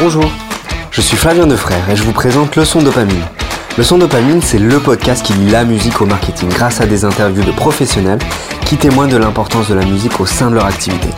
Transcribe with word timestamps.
Bonjour, 0.00 0.24
je 0.90 1.00
suis 1.00 1.16
Flavien 1.16 1.46
Defrère 1.46 1.88
et 1.90 1.96
je 1.96 2.02
vous 2.02 2.12
présente 2.12 2.56
Leçon 2.56 2.82
Dopamine. 2.82 3.22
Leçon 3.78 3.98
Dopamine, 3.98 4.40
c'est 4.42 4.58
le 4.58 4.78
podcast 4.80 5.24
qui 5.24 5.32
lie 5.34 5.50
la 5.50 5.64
musique 5.64 6.00
au 6.00 6.06
marketing 6.06 6.48
grâce 6.48 6.80
à 6.80 6.86
des 6.86 7.04
interviews 7.04 7.44
de 7.44 7.52
professionnels 7.52 8.18
qui 8.66 8.76
témoignent 8.76 9.10
de 9.10 9.16
l'importance 9.16 9.68
de 9.68 9.74
la 9.74 9.84
musique 9.84 10.20
au 10.20 10.26
sein 10.26 10.50
de 10.50 10.54
leur 10.56 10.66
activité. 10.66 11.08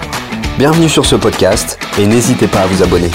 Bienvenue 0.58 0.88
sur 0.88 1.06
ce 1.06 1.16
podcast 1.16 1.78
et 1.98 2.06
n'hésitez 2.06 2.46
pas 2.48 2.60
à 2.62 2.66
vous 2.66 2.82
abonner. 2.82 3.10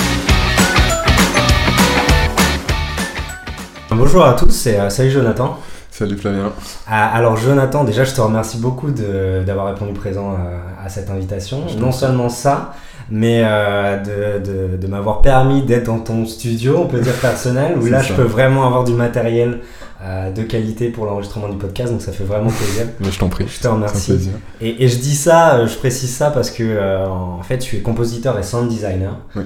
Bonjour 3.92 4.26
à 4.26 4.34
tous 4.34 4.68
et 4.68 4.76
euh, 4.80 4.90
salut 4.90 5.12
Jonathan. 5.12 5.60
Salut 5.90 6.18
Flavien. 6.18 6.52
Ah, 6.88 7.08
alors 7.16 7.38
Jonathan, 7.38 7.84
déjà 7.84 8.04
je 8.04 8.14
te 8.14 8.22
remercie 8.22 8.58
beaucoup 8.60 8.92
de- 8.92 9.44
d'avoir 9.46 9.68
répondu 9.68 9.94
présent 9.94 10.34
euh, 10.34 10.58
à 10.86 10.90
cette 10.90 11.10
invitation. 11.10 11.64
Je 11.68 11.78
Non 11.78 11.92
seulement 11.92 12.30
ça, 12.30 12.74
mais 13.10 13.42
euh, 13.46 13.98
de, 13.98 14.72
de- 14.74 14.78
de 14.78 14.88
m'avoir 14.88 15.22
permis 15.22 15.62
d'être 15.62 15.86
dans 15.86 16.00
ton 16.00 16.26
studio, 16.26 16.78
on 16.80 16.88
peut 16.88 17.00
dire 17.00 17.14
personnel, 17.16 17.78
où 17.82 17.86
là 17.86 18.00
ça. 18.02 18.08
je 18.10 18.14
peux 18.14 18.24
vraiment 18.24 18.66
avoir 18.66 18.84
du 18.84 18.94
matériel 18.94 19.60
euh, 20.04 20.32
de 20.32 20.44
qualité 20.44 20.90
pour 20.90 21.06
l'enregistrement 21.06 21.50
du 21.50 21.58
podcast, 21.58 21.92
donc 21.92 22.02
ça 22.02 22.12
fait 22.12 22.24
vraiment 22.24 22.50
plaisir. 22.50 22.86
Mais 23.00 23.12
je 23.12 23.18
t'en 23.20 23.30
prie. 23.30 23.46
Je 23.48 23.60
te 23.60 23.68
remercie. 23.68 24.30
Et, 24.62 24.84
et 24.84 24.88
je 24.88 24.98
dis 25.00 25.16
ça, 25.16 25.56
euh, 25.56 25.68
je 25.68 25.76
précise 25.78 26.14
ça 26.14 26.30
parce 26.32 26.52
que 26.52 26.64
euh, 26.64 27.08
en 27.08 27.42
fait, 27.44 27.62
je 27.62 27.66
suis 27.66 27.82
compositeur 27.82 28.38
et 28.38 28.44
sound 28.44 28.70
designer. 28.70 29.18
Oui. 29.36 29.44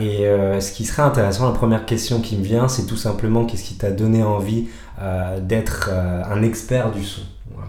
Et 0.00 0.26
ce 0.60 0.72
qui 0.72 0.84
serait 0.84 1.02
intéressant, 1.02 1.46
la 1.46 1.52
première 1.54 1.86
question 1.86 2.20
qui 2.20 2.36
me 2.36 2.42
vient, 2.42 2.66
c'est 2.66 2.86
tout 2.86 2.96
simplement 2.96 3.44
qu'est-ce 3.44 3.62
qui 3.62 3.74
t'a 3.74 3.90
donné 3.92 4.24
envie 4.24 4.66
d'être 5.42 5.90
un 6.28 6.42
expert 6.42 6.90
du 6.90 7.04
son? 7.04 7.20
Voilà. 7.54 7.68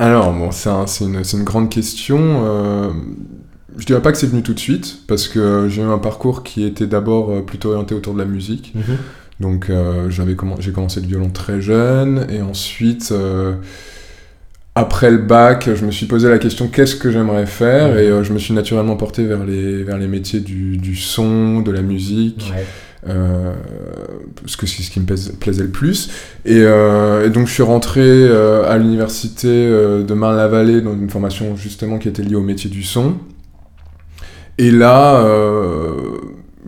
Alors, 0.00 0.32
bon, 0.32 0.50
c'est 0.50 0.68
un- 0.68 0.86
une, 0.86 1.22
c'est 1.22 1.36
une 1.36 1.44
grande 1.44 1.68
question. 1.70 2.18
Je 3.78 3.86
dirais 3.86 4.02
pas 4.02 4.12
que 4.12 4.18
c'est 4.18 4.26
venu 4.26 4.42
tout 4.42 4.54
de 4.54 4.58
suite, 4.60 4.98
parce 5.06 5.28
que 5.28 5.66
j'ai 5.68 5.82
eu 5.82 5.84
un 5.84 5.98
parcours 5.98 6.42
qui 6.42 6.64
était 6.64 6.86
d'abord 6.86 7.30
euh, 7.30 7.40
plutôt 7.42 7.70
orienté 7.70 7.94
autour 7.94 8.14
de 8.14 8.18
la 8.18 8.24
musique. 8.24 8.72
Donc, 9.40 9.70
euh, 9.70 10.10
j'avais 10.10 10.36
j'ai 10.58 10.72
commencé 10.72 11.00
le 11.00 11.06
violon 11.06 11.30
très 11.30 11.60
jeune, 11.60 12.26
et 12.30 12.42
ensuite, 12.42 13.10
euh, 13.12 13.54
après 14.74 15.10
le 15.10 15.18
bac, 15.18 15.68
je 15.74 15.84
me 15.84 15.90
suis 15.90 16.06
posé 16.06 16.28
la 16.28 16.38
question 16.38 16.68
qu'est-ce 16.68 16.96
que 16.96 17.10
j'aimerais 17.10 17.46
faire, 17.46 17.92
Mhm. 17.92 17.98
et 17.98 18.02
euh, 18.08 18.22
je 18.24 18.32
me 18.32 18.38
suis 18.38 18.54
naturellement 18.54 18.96
porté 18.96 19.24
vers 19.24 19.44
les, 19.44 19.82
vers 19.82 19.98
les 19.98 20.06
métiers 20.06 20.40
du, 20.40 20.76
du 20.76 20.94
son, 20.96 21.60
de 21.60 21.70
la 21.70 21.82
musique. 21.82 22.52
Ouais. 22.54 22.64
Euh, 23.08 23.54
parce 24.42 24.56
que 24.56 24.66
c'est 24.66 24.82
ce 24.82 24.90
qui 24.90 25.00
me 25.00 25.06
plaisait, 25.06 25.62
le 25.62 25.70
plus. 25.70 26.10
Et, 26.44 26.58
euh, 26.60 27.26
et 27.26 27.30
donc 27.30 27.46
je 27.46 27.52
suis 27.54 27.62
rentré 27.62 28.02
euh, 28.04 28.70
à 28.70 28.76
l'université 28.76 29.48
de 29.48 30.12
Marne-la-Vallée 30.14 30.82
dans 30.82 30.92
une 30.92 31.08
formation 31.08 31.56
justement 31.56 31.98
qui 31.98 32.08
était 32.08 32.22
liée 32.22 32.34
au 32.34 32.42
métier 32.42 32.68
du 32.68 32.82
son. 32.82 33.14
Et 34.62 34.70
là, 34.70 35.24
euh, 35.24 35.94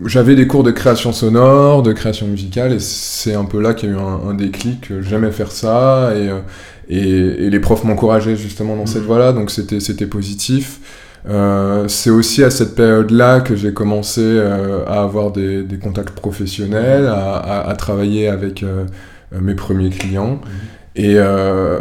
j'avais 0.05 0.35
des 0.35 0.47
cours 0.47 0.63
de 0.63 0.71
création 0.71 1.13
sonore, 1.13 1.83
de 1.83 1.93
création 1.93 2.25
musicale, 2.27 2.73
et 2.73 2.79
c'est 2.79 3.35
un 3.35 3.45
peu 3.45 3.61
là 3.61 3.73
qu'il 3.75 3.89
y 3.89 3.93
a 3.93 3.95
eu 3.95 3.99
un, 3.99 4.29
un 4.31 4.33
déclic. 4.33 4.91
J'aimais 5.01 5.31
faire 5.31 5.51
ça, 5.51 6.11
et, 6.15 6.27
euh, 6.29 6.39
et, 6.89 7.45
et 7.45 7.49
les 7.51 7.59
profs 7.59 7.83
m'encourageaient 7.83 8.35
justement 8.35 8.75
dans 8.75 8.87
cette 8.87 9.01
Mhm. 9.03 9.07
voie-là, 9.07 9.31
donc 9.33 9.51
c'était 9.51 10.07
positif. 10.07 10.79
Euh, 11.29 11.87
c'est 11.87 12.09
aussi 12.09 12.43
à 12.43 12.49
cette 12.49 12.73
période-là 12.75 13.41
que 13.41 13.55
j'ai 13.55 13.73
commencé 13.73 14.21
euh, 14.23 14.83
à 14.87 15.03
avoir 15.03 15.31
des, 15.31 15.63
des 15.63 15.77
contacts 15.77 16.15
professionnels, 16.15 17.05
à, 17.05 17.35
à- 17.37 17.69
à 17.69 17.75
travailler 17.75 18.27
avec 18.27 18.63
euh, 18.63 18.85
euh, 19.33 19.39
mes 19.39 19.55
premiers 19.55 19.89
clients. 19.91 20.41
Et, 20.95 21.15
euh, 21.17 21.79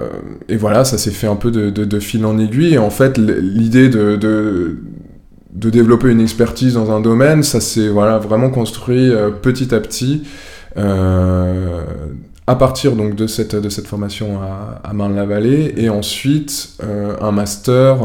et 0.49 0.57
voilà, 0.57 0.85
ça 0.85 0.97
s'est 0.97 1.11
fait 1.11 1.27
un 1.27 1.37
peu 1.37 1.51
de, 1.51 1.71
de- 1.71 1.85
de 1.85 2.01
fil 2.01 2.25
en 2.25 2.39
aiguille. 2.39 2.75
Et 2.75 2.79
en 2.79 2.91
fait, 2.91 3.19
l'idée 3.19 3.89
de, 3.89 4.17
de, 4.17 4.79
de 5.53 5.71
développer 5.71 6.09
une 6.11 6.21
expertise 6.21 6.75
dans 6.75 6.91
un 6.91 7.01
domaine, 7.01 7.43
ça 7.43 7.61
s'est 7.61 7.89
voilà, 7.89 8.19
vraiment 8.19 8.51
construit 8.51 9.11
euh, 9.11 9.31
petit 9.31 9.75
à 9.75 9.81
petit. 9.81 10.23
euh, 10.77 11.83
à 12.49 12.57
partir 12.57 12.97
donc 12.97 13.15
de 13.15 13.29
cette, 13.29 13.55
de 13.55 13.69
cette 13.69 13.87
formation 13.87 14.41
à, 14.43 14.81
à 14.83 14.93
Marne-la-Vallée 14.93 15.75
et 15.77 15.89
ensuite 15.91 16.71
euh, 16.83 17.15
un 17.21 17.31
master 17.31 17.99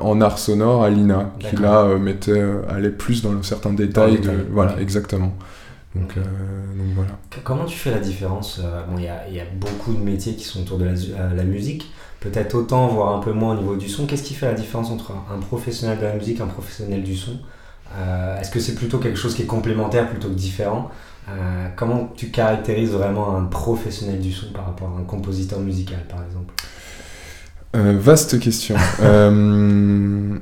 en 0.00 0.20
art 0.20 0.38
sonore 0.40 0.82
à 0.82 0.90
l'INA 0.90 1.30
qui 1.38 1.54
là 1.56 1.86
mettait 2.00 2.42
allait 2.68 2.90
plus 2.90 3.22
dans 3.22 3.40
certains 3.42 3.72
détails 3.72 4.18
de 4.18 4.30
voilà 4.50 4.80
exactement 4.80 5.32
donc, 5.94 6.16
euh, 6.16 6.22
donc 6.22 6.86
voilà. 6.96 7.10
Comment 7.44 7.64
tu 7.64 7.76
fais 7.78 7.90
la 7.92 8.00
différence 8.00 8.60
euh, 8.62 8.84
Bon, 8.86 8.98
il 8.98 9.04
y 9.04 9.08
a, 9.08 9.28
y 9.28 9.40
a 9.40 9.44
beaucoup 9.54 9.94
de 9.94 10.00
métiers 10.02 10.34
qui 10.34 10.44
sont 10.44 10.60
autour 10.62 10.78
de 10.78 10.84
la, 10.84 10.92
euh, 10.92 11.34
la 11.34 11.44
musique, 11.44 11.92
peut-être 12.20 12.54
autant, 12.54 12.88
voire 12.88 13.14
un 13.14 13.20
peu 13.20 13.32
moins 13.32 13.54
au 13.54 13.58
niveau 13.58 13.76
du 13.76 13.88
son. 13.88 14.06
Qu'est-ce 14.06 14.24
qui 14.24 14.34
fait 14.34 14.46
la 14.46 14.54
différence 14.54 14.90
entre 14.90 15.12
un, 15.12 15.24
un 15.36 15.38
professionnel 15.38 15.98
de 15.98 16.04
la 16.04 16.14
musique 16.14 16.40
et 16.40 16.42
un 16.42 16.48
professionnel 16.48 17.02
du 17.04 17.14
son? 17.14 17.38
Euh, 17.96 18.40
Est-ce 18.40 18.50
que 18.50 18.58
c'est 18.58 18.74
plutôt 18.74 18.98
quelque 18.98 19.18
chose 19.18 19.34
qui 19.36 19.42
est 19.42 19.46
complémentaire 19.46 20.08
plutôt 20.08 20.28
que 20.28 20.34
différent? 20.34 20.90
Euh, 21.28 21.68
Comment 21.76 22.08
tu 22.16 22.30
caractérises 22.30 22.90
vraiment 22.90 23.36
un 23.36 23.44
professionnel 23.44 24.20
du 24.20 24.32
son 24.32 24.50
par 24.52 24.66
rapport 24.66 24.88
à 24.96 25.00
un 25.00 25.04
compositeur 25.04 25.60
musical, 25.60 26.00
par 26.08 26.24
exemple? 26.24 26.52
Vaste 27.72 28.38
question. 28.40 28.76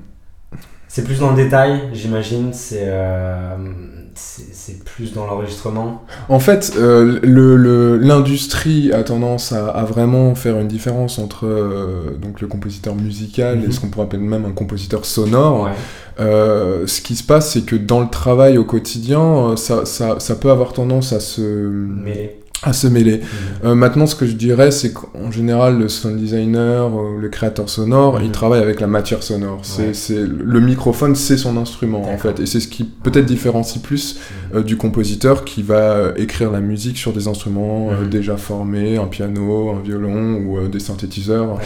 C'est 0.89 1.05
plus 1.05 1.21
dans 1.21 1.31
le 1.31 1.37
détail, 1.37 1.89
j'imagine. 1.95 2.53
C'est 2.53 2.87
c'est 4.15 4.85
plus 4.85 5.13
dans 5.13 5.27
l'enregistrement. 5.27 6.03
En 6.29 6.39
fait, 6.41 6.75
euh, 6.77 7.19
le- 7.23 7.57
le- 7.57 7.97
l'industrie 7.99 8.93
a 8.93 9.03
tendance 9.05 9.53
à, 9.53 9.69
à 9.69 9.85
vraiment 9.85 10.35
faire 10.35 10.59
une 10.59 10.69
différence 10.69 11.19
entre 11.19 11.47
euh, 11.47 12.17
donc 12.21 12.41
le 12.41 12.47
compositeur 12.47 12.95
musical 12.95 13.59
Mhm. 13.59 13.69
et 13.69 13.73
ce 13.73 13.81
qu'on 13.81 13.89
pourrait 13.89 14.05
appeler 14.07 14.23
même 14.23 14.45
un 14.45 14.53
compositeur 14.53 15.05
sonore. 15.05 15.65
Ouais. 15.65 15.71
Euh, 16.21 16.87
ce 16.87 17.01
qui 17.01 17.17
se 17.17 17.23
passe, 17.25 17.53
c'est 17.53 17.63
que 17.63 17.75
dans 17.77 18.01
le 18.01 18.09
travail 18.11 18.59
au 18.59 18.65
quotidien, 18.65 19.21
euh, 19.53 19.57
ça, 19.57 19.87
ça- 19.87 20.21
ça 20.21 20.35
peut 20.35 20.51
avoir 20.51 20.73
tendance 20.75 21.13
à 21.15 21.21
se, 21.21 21.41
Mais 21.41 22.37
à 22.65 22.73
se 22.73 22.87
mêler. 22.87 23.19
Mhm. 23.19 23.67
Euh, 23.71 23.75
maintenant, 23.75 24.07
ce 24.07 24.15
que 24.15 24.25
je 24.27 24.33
dirais, 24.33 24.71
c'est 24.71 24.93
qu'en 24.93 25.31
général, 25.33 25.79
le 25.79 25.89
sound 25.89 26.17
designer, 26.17 26.87
euh, 26.97 27.19
le 27.21 27.29
créateur 27.29 27.69
sonore, 27.69 28.21
il 28.23 28.31
travaille 28.31 28.63
avec 28.63 28.81
la 28.81 28.87
matière 28.87 29.23
sonore. 29.23 29.61
C'est, 29.63 29.89
Ouais. 29.89 29.95
c'est- 29.95 30.27
le 30.27 30.61
microphone, 30.61 31.17
c'est 31.17 31.37
son 31.37 31.57
instrument, 31.57 32.03
en 32.13 32.19
fait. 32.19 32.39
Et 32.41 32.47
c'est 32.47 32.61
ce 32.61 32.69
qui 32.69 32.85
peut-être 32.85 33.27
différencie 33.27 33.83
plus 33.83 34.17
Mhm. 34.53 34.59
euh, 34.59 34.63
du 34.63 34.77
compositeur 34.77 35.45
qui 35.45 35.63
va 35.63 35.75
euh, 35.75 36.13
écrire 36.17 36.51
la 36.53 36.61
musique 36.61 36.99
sur 36.99 37.13
des 37.13 37.27
instruments 37.29 37.91
déjà 38.11 38.37
formés, 38.37 38.97
un 38.97 39.07
piano, 39.07 39.71
un 39.71 39.83
violon 39.83 40.35
ou 40.37 40.69
des 40.69 40.81
synthétiseurs, 40.81 41.59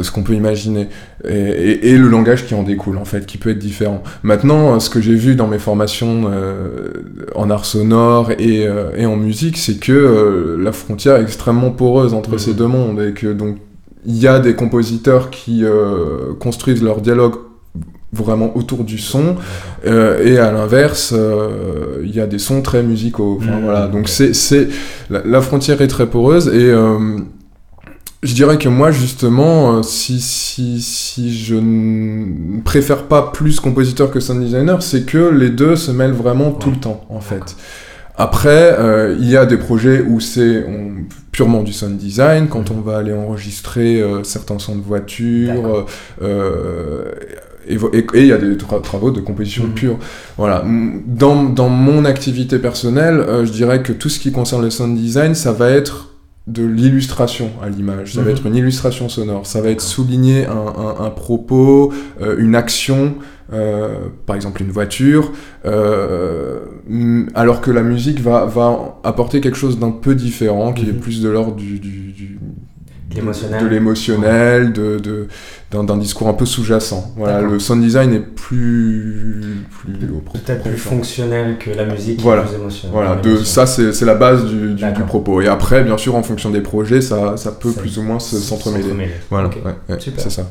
ce 0.00 0.10
qu'on 0.10 0.22
peut 0.22 0.34
imaginer. 0.34 0.88
Et, 1.28 1.34
et- 1.38 1.88
et 1.90 1.98
le 1.98 2.08
langage 2.08 2.46
qui 2.46 2.54
en 2.54 2.62
découle, 2.62 2.96
en 2.98 3.04
fait, 3.04 3.26
qui 3.26 3.38
peut 3.38 3.50
être 3.50 3.58
différent. 3.58 4.02
Maintenant, 4.22 4.80
ce 4.80 4.88
que 4.90 5.00
j'ai 5.00 5.14
vu 5.14 5.34
dans 5.34 5.46
mes 5.48 5.58
formations 5.58 6.24
euh, 6.32 6.88
en 7.34 7.50
art 7.50 7.64
sonore 7.64 8.30
et, 8.38 8.66
euh, 8.66 8.90
et 8.96 9.06
en 9.06 9.16
musique, 9.16 9.56
c'est 9.58 9.78
que 9.78 9.92
euh, 9.92 10.56
la 10.62 10.72
frontière 10.72 11.16
est 11.16 11.22
extrêmement 11.22 11.70
poreuse 11.70 12.14
entre 12.14 12.38
ces 12.38 12.54
deux 12.54 12.66
mondes 12.66 13.00
et 13.00 13.12
que 13.12 13.32
donc 13.32 13.56
il 14.04 14.16
y 14.18 14.26
a 14.26 14.40
des 14.40 14.54
compositeurs 14.54 15.30
qui 15.30 15.64
euh, 15.64 16.32
construisent 16.40 16.82
leur 16.82 17.00
dialogue 17.00 17.34
vraiment 18.12 18.54
autour 18.56 18.84
du 18.84 18.98
son 18.98 19.36
euh, 19.86 20.22
et 20.22 20.36
à 20.38 20.52
l'inverse, 20.52 21.14
euh, 21.16 22.02
il 22.04 22.14
y 22.14 22.20
a 22.20 22.26
des 22.26 22.38
sons 22.38 22.60
très 22.60 22.82
musicaux. 22.82 23.38
Enfin, 23.40 23.56
Mhm. 23.56 23.64
voilà. 23.64 23.86
Donc 23.86 24.08
c'est, 24.08 24.34
c'est 24.34 24.68
la, 25.08 25.22
la 25.24 25.40
frontière 25.40 25.80
est 25.80 25.88
très 25.88 26.06
poreuse 26.06 26.48
et 26.48 26.70
je 28.22 28.34
dirais 28.34 28.56
que 28.58 28.68
moi 28.68 28.90
justement, 28.92 29.78
euh, 29.78 29.82
si, 29.82 30.20
si, 30.20 30.80
si 30.80 31.36
je 31.36 31.54
ne 31.56 32.60
préfère 32.62 33.04
pas 33.04 33.30
plus 33.32 33.58
compositeur 33.60 34.10
que 34.10 34.20
sound 34.20 34.42
designer, 34.44 34.82
c'est 34.82 35.02
que 35.04 35.28
les 35.30 35.50
deux 35.50 35.74
se 35.76 35.90
mêlent 35.90 36.12
vraiment 36.12 36.52
tout 36.52 36.70
le 36.70 36.76
temps 36.76 37.04
en 37.08 37.20
fait. 37.20 37.56
Après, 38.16 38.76
euh, 38.78 39.16
il 39.18 39.28
y 39.28 39.36
a 39.36 39.46
des 39.46 39.56
projets 39.56 40.02
où 40.02 40.20
c'est 40.20 40.64
purement 41.32 41.62
du 41.62 41.72
sound 41.72 41.96
design, 41.96 42.46
quand 42.48 42.70
Mhm. 42.70 42.76
on 42.78 42.80
va 42.82 42.98
aller 42.98 43.12
enregistrer 43.12 44.00
euh, 44.02 44.22
certains 44.22 44.58
sons 44.58 44.76
de 44.76 44.82
voiture, 44.82 45.86
euh, 46.22 47.04
et 47.66 47.76
il 48.20 48.26
y 48.26 48.32
a 48.32 48.36
des 48.38 48.54
tra- 48.56 48.82
travaux 48.82 49.10
de 49.12 49.20
composition 49.20 49.64
Mhm. 49.64 49.72
pure. 49.72 49.98
Voilà. 50.36 50.62
Dans, 51.06 51.42
dans 51.44 51.70
mon 51.70 52.04
activité 52.04 52.58
personnelle, 52.58 53.18
euh, 53.20 53.46
je 53.46 53.50
dirais 53.52 53.82
que 53.82 53.92
tout 53.92 54.10
ce 54.10 54.20
qui 54.20 54.30
concerne 54.30 54.62
le 54.62 54.70
sound 54.70 54.96
design, 54.96 55.34
ça 55.34 55.52
va 55.52 55.70
être 55.70 56.08
de 56.46 56.64
l'illustration 56.64 57.50
à 57.62 57.68
l'image. 57.68 58.14
Ça 58.14 58.20
Mhm. 58.20 58.26
va 58.26 58.30
être 58.32 58.46
une 58.46 58.56
illustration 58.56 59.08
sonore. 59.08 59.46
Ça 59.46 59.60
va 59.60 59.68
être 59.70 59.80
souligner 59.80 60.46
un, 60.46 60.52
un- 60.56 61.04
un 61.06 61.10
propos, 61.10 61.92
euh, 62.20 62.36
une 62.38 62.54
action, 62.56 63.14
euh, 63.52 64.08
par 64.26 64.34
exemple 64.34 64.62
une 64.62 64.70
voiture, 64.72 65.30
euh, 65.66 66.60
alors 67.34 67.60
que 67.60 67.70
la 67.70 67.82
musique 67.82 68.20
va, 68.20 68.44
va 68.46 68.98
apporter 69.04 69.40
quelque 69.40 69.56
chose 69.58 69.78
d'un 69.78 69.90
peu 69.90 70.14
différent, 70.14 70.72
qui 70.72 70.88
est 70.88 70.92
Mhm. 70.92 70.98
plus 71.00 71.22
de 71.22 71.28
l'ordre 71.28 71.54
du, 71.56 71.78
du- 71.78 72.12
du- 72.12 72.38
L'émotionnel. 72.40 72.71
De 73.14 73.66
l'émotionnel, 73.68 74.72
de, 74.72 74.98
de- 74.98 75.28
d'un, 75.70 75.84
discours 75.96 76.28
un 76.28 76.34
peu 76.34 76.44
sous-jacent. 76.46 77.12
Voilà, 77.16 77.40
le 77.40 77.58
sound 77.58 77.82
design 77.82 78.12
est 78.12 78.20
plus, 78.20 79.64
plus 79.80 79.92
Peut-être 80.34 80.62
plus 80.62 80.76
fonctionnel 80.76 81.56
que 81.58 81.70
la 81.70 81.84
musique, 81.86 82.20
Voilà. 82.20 82.42
plus. 82.42 82.88
Voilà, 82.92 83.16
de, 83.16 83.36
ça 83.38 83.66
c'est, 83.66 83.92
c'est 83.92 84.04
la 84.04 84.14
base 84.14 84.44
du, 84.46 84.74
du- 84.74 84.84
propos. 85.04 85.40
Et 85.40 85.48
après, 85.48 85.82
bien 85.84 85.96
sûr, 85.98 86.14
en 86.14 86.22
fonction 86.22 86.50
des 86.50 86.60
projets, 86.60 87.00
ça, 87.00 87.36
ça 87.36 87.52
peut 87.52 87.70
Ça- 87.72 87.80
plus 87.80 87.98
ou 87.98 88.02
moins 88.02 88.18
se- 88.18 88.36
s'entremêler. 88.36 89.10
Voilà, 89.30 89.48
Ok. 89.48 89.56
ouais, 89.64 89.74
ouais, 89.94 89.98
c'est 90.16 90.30
ça. 90.30 90.48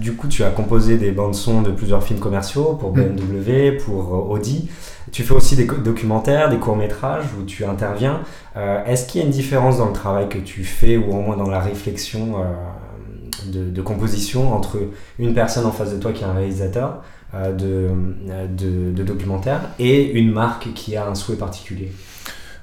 Du 0.00 0.14
coup, 0.14 0.28
tu 0.28 0.44
as 0.44 0.50
composé 0.50 0.98
des 0.98 1.12
bandes 1.12 1.34
son 1.34 1.62
de 1.62 1.70
plusieurs 1.70 2.02
films 2.02 2.20
commerciaux 2.20 2.74
pour 2.74 2.92
Mm. 2.96 3.02
BMW, 3.16 3.76
pour 3.78 4.30
Audi. 4.30 4.68
Tu 5.12 5.22
fais 5.22 5.34
aussi 5.34 5.56
des 5.56 5.64
documentaires, 5.66 6.50
des 6.50 6.58
courts-métrages 6.58 7.26
où 7.40 7.44
tu 7.44 7.64
interviens. 7.64 8.20
Euh, 8.56 8.84
Est-ce 8.84 9.06
qu'il 9.06 9.20
y 9.20 9.24
a 9.24 9.26
une 9.26 9.32
différence 9.32 9.78
dans 9.78 9.86
le 9.86 9.92
travail 9.92 10.28
que 10.28 10.38
tu 10.38 10.64
fais 10.64 10.96
ou 10.96 11.10
au 11.12 11.20
moins 11.20 11.36
dans 11.36 11.48
la 11.48 11.60
réflexion 11.60 12.34
euh, 12.40 13.52
de, 13.52 13.70
de 13.70 13.82
composition 13.82 14.52
entre 14.52 14.78
une 15.18 15.32
personne 15.32 15.64
en 15.64 15.70
face 15.70 15.92
de 15.92 15.98
toi 15.98 16.12
qui 16.12 16.24
est 16.24 16.26
un 16.26 16.32
réalisateur 16.34 17.02
euh, 17.34 17.52
de, 17.52 17.88
euh, 18.30 18.46
de, 18.48 18.92
de 18.92 19.02
documentaire 19.04 19.60
et 19.78 20.12
une 20.18 20.32
marque 20.32 20.72
qui 20.74 20.96
a 20.96 21.06
un 21.08 21.14
souhait 21.14 21.36
particulier? 21.36 21.92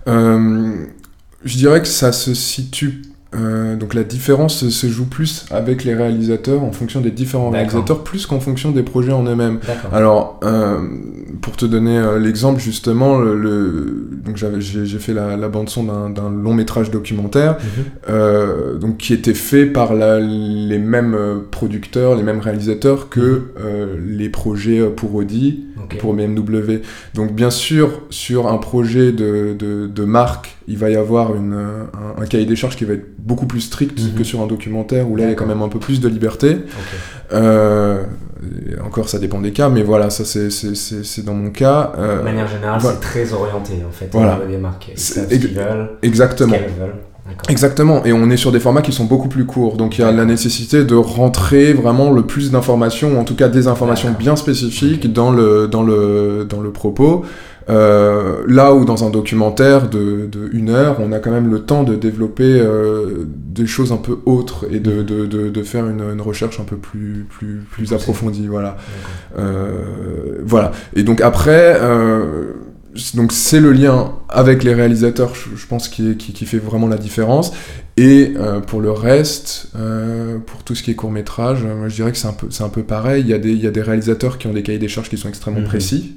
Euh, 0.07 0.85
je 1.45 1.57
dirais 1.57 1.81
que 1.81 1.87
ça 1.87 2.11
se 2.11 2.33
situe. 2.33 3.03
Euh, 3.35 3.75
donc 3.75 3.93
la 3.93 4.03
différence 4.03 4.67
se, 4.69 4.87
joue 4.87 5.05
plus 5.05 5.45
avec 5.51 5.83
les 5.83 5.93
réalisateurs 5.95 6.63
en 6.63 6.71
fonction 6.71 7.01
des 7.01 7.11
différents 7.11 7.49
réalisateurs 7.49 8.03
plus 8.03 8.25
qu'en 8.25 8.39
fonction 8.39 8.71
des 8.71 8.83
projets 8.83 9.11
en 9.11 9.23
eux-mêmes. 9.25 9.59
Alors, 9.91 10.39
euh, 10.43 10.77
pour 11.41 11.55
te 11.57 11.65
donner 11.65 11.97
euh, 11.97 12.19
l'exemple, 12.19 12.59
justement, 12.61 13.17
le, 13.19 13.35
le- 13.37 14.09
donc 14.25 14.37
j'ai 14.37 14.99
fait 14.99 15.13
la, 15.13 15.35
la 15.37 15.49
bande-son 15.49 15.83
d'un 16.09 16.29
long 16.29 16.53
métrage 16.53 16.91
documentaire 16.91 17.57
Mhm. 18.07 18.79
donc, 18.79 18.97
qui 18.97 19.13
était 19.13 19.33
fait 19.33 19.65
par 19.65 19.93
la- 19.93 20.19
les 20.19 20.79
mêmes 20.79 21.17
producteurs, 21.51 22.15
les 22.15 22.23
mêmes 22.23 22.39
réalisateurs 22.39 23.09
que 23.09 23.43
euh, 23.59 23.95
les 24.05 24.29
projets 24.29 24.81
pour 24.89 25.15
Audi, 25.15 25.65
Pour 25.99 26.13
BMW. 26.13 26.81
Donc 27.13 27.33
bien 27.33 27.49
sûr, 27.49 28.01
sur 28.09 28.47
un 28.47 28.57
projet 28.57 29.11
de, 29.11 29.55
de, 29.57 29.87
de 29.87 30.03
marque, 30.05 30.55
il 30.67 30.77
va 30.77 30.89
y 30.89 30.95
avoir 30.95 31.35
une, 31.35 31.53
euh, 31.53 31.83
un, 32.17 32.21
un 32.21 32.25
cahier 32.25 32.45
des 32.45 32.55
charges 32.55 32.75
qui 32.75 32.85
va 32.85 32.93
être 32.93 33.05
beaucoup 33.19 33.45
plus 33.45 33.61
strict 33.61 33.99
Mhm. 33.99 34.13
que 34.17 34.23
sur 34.23 34.41
un 34.41 34.47
documentaire 34.47 35.09
où 35.09 35.15
là 35.15 35.23
il 35.25 35.29
y 35.29 35.31
a 35.31 35.35
quand 35.35 35.45
même 35.45 35.61
un 35.61 35.69
peu 35.69 35.79
plus 35.79 35.99
de 35.99 36.07
liberté. 36.07 36.57
Euh, 37.31 38.03
encore, 38.85 39.07
ça 39.09 39.19
dépend 39.19 39.39
des 39.39 39.51
cas, 39.51 39.69
mais 39.69 39.83
voilà, 39.83 40.09
ça 40.09 40.25
c'est- 40.25 41.23
dans 41.25 41.33
mon 41.33 41.49
cas. 41.49 41.93
Euh, 41.97 42.19
De 42.19 42.23
manière 42.23 42.47
générale, 42.47 42.79
c'est 42.81 42.99
très 42.99 43.33
orienté 43.33 43.73
en 43.87 43.91
fait 43.91 44.09
Voilà. 44.11 44.39
des 44.47 44.57
marques. 44.57 44.89
Ils 44.93 44.99
savent 44.99 45.29
ce 45.29 45.35
qu'ils 45.35 45.53
veulent, 45.55 45.91
Exactement. 46.01 46.55
Exactement, 47.49 48.03
et 48.05 48.13
on 48.13 48.29
est 48.29 48.37
sur 48.37 48.51
des 48.51 48.59
formats 48.59 48.81
qui 48.81 48.91
sont 48.91 49.05
beaucoup 49.05 49.29
plus 49.29 49.45
courts, 49.45 49.77
donc 49.77 49.97
il 49.97 50.01
y 50.01 50.03
a 50.03 50.11
la 50.11 50.25
nécessité 50.25 50.83
de 50.83 50.95
rentrer 50.95 51.73
vraiment 51.73 52.11
le 52.11 52.23
plus 52.23 52.51
d'informations, 52.51 53.15
ou 53.15 53.17
en 53.17 53.23
tout 53.23 53.35
cas 53.35 53.47
des 53.47 53.67
informations 53.67 54.13
bien 54.17 54.35
spécifiques 54.35 55.11
dans, 55.11 55.31
le, 55.31 55.67
dans, 55.67 55.83
le, 55.83 56.45
dans 56.47 56.61
le 56.61 56.71
propos. 56.71 57.23
Euh, 57.69 58.43
là 58.45 58.73
où 58.73 58.83
dans 58.83 59.05
un 59.05 59.09
documentaire 59.09 59.87
de, 59.87 60.27
de 60.29 60.49
une 60.51 60.69
heure, 60.69 60.97
on 60.99 61.13
a 61.13 61.19
quand 61.19 61.31
même 61.31 61.49
le 61.49 61.61
temps 61.61 61.83
de 61.83 61.95
développer 61.95 62.59
euh, 62.59 63.25
des 63.25 63.67
choses 63.67 63.93
un 63.93 63.97
peu 63.97 64.17
autres 64.25 64.65
et 64.69 64.79
de, 64.79 65.01
de, 65.01 65.25
de, 65.25 65.49
de 65.49 65.63
faire 65.63 65.87
une, 65.87 66.01
une 66.01 66.19
recherche 66.19 66.59
un 66.59 66.65
peu 66.65 66.75
plus, 66.75 67.25
plus, 67.29 67.63
plus 67.71 67.93
approfondie. 67.93 68.47
Voilà. 68.47 68.75
Euh, 69.39 70.41
voilà. 70.43 70.73
Et 70.93 71.03
donc 71.03 71.21
après, 71.21 71.79
donc 73.15 73.31
c'est 73.31 73.59
le 73.59 73.71
lien 73.71 74.13
avec 74.29 74.63
les 74.63 74.73
réalisateurs, 74.73 75.33
je, 75.35 75.65
pense, 75.67 75.87
qui, 75.87 76.15
qui, 76.17 76.33
qui 76.33 76.45
fait 76.45 76.57
vraiment 76.59 76.87
la 76.87 76.97
différence. 76.97 77.53
Et 77.97 78.33
euh, 78.37 78.59
pour 78.59 78.81
le 78.81 78.91
reste, 78.91 79.67
euh, 79.75 80.37
pour 80.39 80.63
tout 80.63 80.75
ce 80.75 80.83
qui 80.83 80.91
est 80.91 80.95
court 80.95 81.11
métrage, 81.11 81.63
euh, 81.65 81.75
moi, 81.75 81.89
je 81.89 81.95
dirais 81.95 82.11
que 82.11 82.17
c'est 82.17 82.27
un 82.27 82.33
peu, 82.33 82.47
c'est 82.49 82.63
un 82.63 82.69
peu 82.69 82.83
pareil. 82.83 83.21
Il 83.21 83.29
y, 83.29 83.33
a 83.33 83.37
des, 83.39 83.51
il 83.51 83.59
y 83.63 83.67
a 83.67 83.71
des 83.71 83.81
réalisateurs 83.81 84.37
qui 84.37 84.47
ont 84.47 84.53
des 84.53 84.63
cahiers 84.63 84.79
des 84.79 84.87
charges 84.87 85.09
qui 85.09 85.17
sont 85.17 85.29
extrêmement 85.29 85.61
Mhm. 85.61 85.67
précis. 85.67 86.15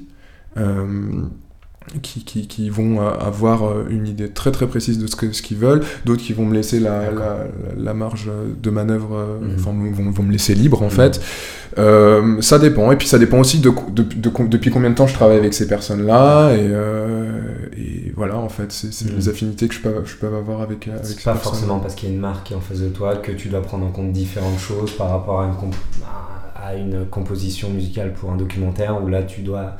Qui, 2.01 2.23
qui, 2.25 2.47
qui 2.47 2.69
vont 2.69 3.01
euh, 3.01 3.09
avoir 3.19 3.63
euh, 3.65 3.85
une 3.89 4.07
idée 4.07 4.29
très 4.29 4.51
très 4.51 4.67
précise 4.67 4.99
de 4.99 5.07
ce 5.07 5.15
que- 5.15 5.31
ce 5.31 5.41
qu'ils 5.41 5.57
veulent, 5.57 5.83
d'autres 6.05 6.21
qui 6.21 6.33
vont 6.33 6.45
me 6.45 6.53
laisser 6.53 6.79
la, 6.79 7.05
D'accord. 7.05 7.19
la, 7.19 7.83
la 7.83 7.93
marge 7.93 8.29
de 8.61 8.69
manœuvre, 8.69 9.15
euh, 9.15 9.39
Mhm. 9.41 9.55
enfin 9.57 9.71
vont, 9.71 10.11
vont 10.11 10.23
me 10.23 10.31
laisser 10.31 10.53
libre 10.53 10.81
en 10.81 10.85
Mhm. 10.85 10.91
fait. 10.91 11.21
Euh, 11.77 12.41
ça 12.41 12.59
dépend, 12.59 12.91
et 12.91 12.95
puis 12.95 13.07
ça 13.07 13.19
dépend 13.19 13.39
aussi 13.39 13.59
de, 13.59 13.69
de- 13.91 14.01
de- 14.03 14.29
de- 14.29 14.47
depuis 14.47 14.71
combien 14.71 14.89
de 14.89 14.95
temps 14.95 15.07
je 15.07 15.13
travaille 15.13 15.37
avec 15.37 15.53
ces 15.53 15.67
personnes-là, 15.67 16.53
et, 16.55 16.59
euh, 16.61 17.41
et 17.77 18.11
voilà, 18.15 18.37
en 18.37 18.49
fait, 18.49 18.71
c'est 18.71 19.05
Mhm. 19.09 19.15
les 19.15 19.29
affinités 19.29 19.67
que 19.67 19.73
je 19.75 19.81
peux, 19.81 19.93
je 20.05 20.15
peux 20.15 20.27
avoir 20.27 20.61
avec, 20.61 20.87
avec 20.87 21.05
ces 21.05 21.13
C'est 21.13 21.23
pas 21.23 21.35
forcément 21.35 21.79
parce 21.79 21.93
qu'il 21.95 22.09
y 22.09 22.11
a 22.11 22.15
une 22.15 22.21
marque 22.21 22.47
qui 22.47 22.53
est 22.53 22.55
en 22.57 22.61
face 22.61 22.79
de 22.79 22.89
toi 22.89 23.15
que 23.17 23.31
tu 23.31 23.49
dois 23.49 23.61
prendre 23.61 23.85
en 23.85 23.91
compte 23.91 24.11
différentes 24.11 24.59
choses 24.59 24.91
par 24.91 25.09
rapport 25.11 25.41
à 25.41 25.45
une, 25.45 25.53
comp- 25.55 25.75
à- 26.05 26.67
à 26.69 26.75
une 26.75 27.05
composition 27.05 27.69
musicale 27.69 28.13
pour 28.13 28.31
un 28.31 28.37
documentaire 28.37 29.01
où 29.01 29.07
là 29.07 29.23
tu 29.23 29.41
dois 29.41 29.73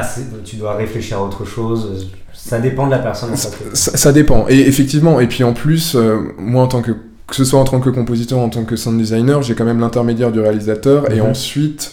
passer, 0.00 0.22
tu 0.44 0.56
dois 0.56 0.74
réfléchir 0.74 1.18
à 1.18 1.22
autre 1.24 1.44
chose. 1.44 2.08
Ça 2.32 2.58
dépend 2.60 2.86
de 2.86 2.90
la 2.92 2.98
personne. 2.98 3.34
Ça, 3.36 3.50
ça 3.74 4.12
dépend, 4.12 4.46
et 4.48 4.60
effectivement, 4.60 5.20
et 5.20 5.26
puis 5.26 5.42
en 5.44 5.52
plus, 5.52 5.94
euh, 5.96 6.18
moi 6.38 6.62
en 6.64 6.68
tant 6.68 6.82
que, 6.82 6.92
que 6.92 7.34
ce 7.34 7.44
soit 7.44 7.58
en 7.58 7.64
tant 7.64 7.80
que 7.80 7.90
compositeur, 7.90 8.38
en 8.38 8.48
tant 8.50 8.64
que 8.64 8.76
sound 8.76 8.98
designer, 8.98 9.42
j'ai 9.42 9.54
quand 9.54 9.64
même 9.64 9.80
l'intermédiaire 9.80 10.30
du 10.32 10.40
réalisateur, 10.40 11.10
et 11.10 11.20
Mhm. 11.20 11.30
ensuite, 11.30 11.92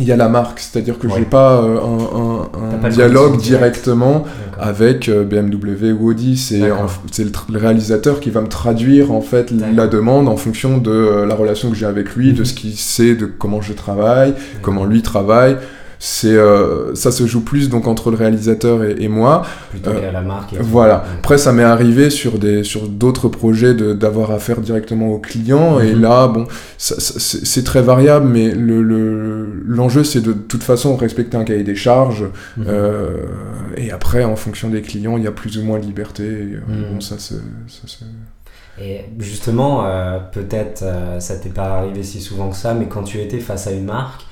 il 0.00 0.06
y 0.06 0.12
a 0.12 0.16
la 0.16 0.28
marque, 0.28 0.60
c'est-à-dire 0.60 0.96
que 0.98 1.06
Ouais. 1.08 1.14
j'ai 1.18 1.24
pas 1.24 1.60
euh, 1.60 1.78
un, 1.80 2.18
un- 2.20 2.48
T'as 2.70 2.76
un 2.76 2.78
pas 2.78 2.88
de 2.88 2.94
dialogue 2.94 3.36
directement 3.38 4.24
avec 4.58 5.08
euh, 5.08 5.24
BMW 5.24 5.90
ou 5.92 6.10
Audi. 6.10 6.36
C'est 6.36 6.58
le, 6.58 7.30
le 7.52 7.58
réalisateur 7.58 8.20
qui 8.20 8.30
va 8.30 8.40
me 8.40 8.46
traduire 8.48 9.10
en 9.12 9.20
fait 9.20 9.50
la 9.74 9.86
demande 9.88 10.28
en 10.28 10.36
fonction 10.36 10.78
de 10.78 10.90
euh, 10.90 11.26
la 11.26 11.34
relation 11.34 11.68
que 11.70 11.76
j'ai 11.76 11.86
avec 11.86 12.14
lui, 12.14 12.32
de 12.32 12.40
Mhm. 12.40 12.44
ce 12.44 12.54
qu'il 12.54 12.76
sait, 12.76 13.14
de 13.16 13.26
comment 13.26 13.60
je 13.60 13.72
travaille, 13.72 14.34
comment 14.62 14.84
lui 14.84 15.02
travaille. 15.02 15.56
C'est 16.00 16.28
euh, 16.28 16.94
ça 16.94 17.10
se 17.10 17.26
joue 17.26 17.40
plus 17.40 17.68
donc 17.68 17.88
entre 17.88 18.10
le 18.12 18.16
réalisateur 18.16 18.84
et, 18.84 18.94
et 19.00 19.08
moi. 19.08 19.42
Plutôt 19.70 19.90
euh, 19.90 20.00
qu'à 20.00 20.12
la 20.12 20.20
marque. 20.20 20.50
tout. 20.50 20.56
Voilà. 20.60 21.04
Après, 21.18 21.38
ça 21.38 21.52
m'est 21.52 21.64
arrivé 21.64 22.08
sur 22.10 22.38
des 22.38 22.62
sur 22.62 22.88
d'autres 22.88 23.28
projets 23.28 23.74
d'avoir 23.74 24.30
affaire 24.30 24.60
directement 24.60 25.08
au 25.12 25.18
client. 25.18 25.80
Et 25.80 25.94
Mhm. 25.94 26.00
là, 26.02 26.28
bon, 26.28 26.46
c'est 26.76 27.00
c'est 27.00 27.64
très 27.64 27.82
variable, 27.82 28.28
mais 28.28 28.50
le 28.52 28.80
le- 28.82 29.62
l'enjeu 29.66 30.04
c'est 30.04 30.20
de, 30.20 30.32
toute 30.32 30.62
façon 30.62 30.96
respecter 30.96 31.36
un 31.36 31.44
cahier 31.44 31.64
des 31.64 31.74
charges. 31.74 32.26
Mhm. 32.56 32.64
Euh, 32.68 33.16
et 33.76 33.90
après, 33.90 34.22
en 34.24 34.36
fonction 34.36 34.68
des 34.68 34.82
clients, 34.82 35.16
il 35.16 35.24
y 35.24 35.26
a 35.26 35.32
plus 35.32 35.58
ou 35.58 35.64
moins 35.64 35.78
de 35.80 35.84
liberté. 35.84 36.22
et, 36.24 36.54
euh, 36.54 36.60
Mhm. 36.68 36.94
bon, 36.94 37.00
ça, 37.00 37.18
se- 37.18 37.34
Et 38.80 39.00
justement, 39.18 39.84
peut-être 40.32 40.84
ça 41.18 41.34
t'est 41.36 41.48
pas 41.48 41.78
arrivé 41.78 42.04
si 42.04 42.20
souvent 42.20 42.50
que 42.50 42.56
ça, 42.56 42.74
mais 42.74 42.86
quand 42.86 43.02
tu 43.02 43.18
étais 43.18 43.40
face 43.40 43.66
à 43.66 43.72
une 43.72 43.84
marque, 43.86 44.22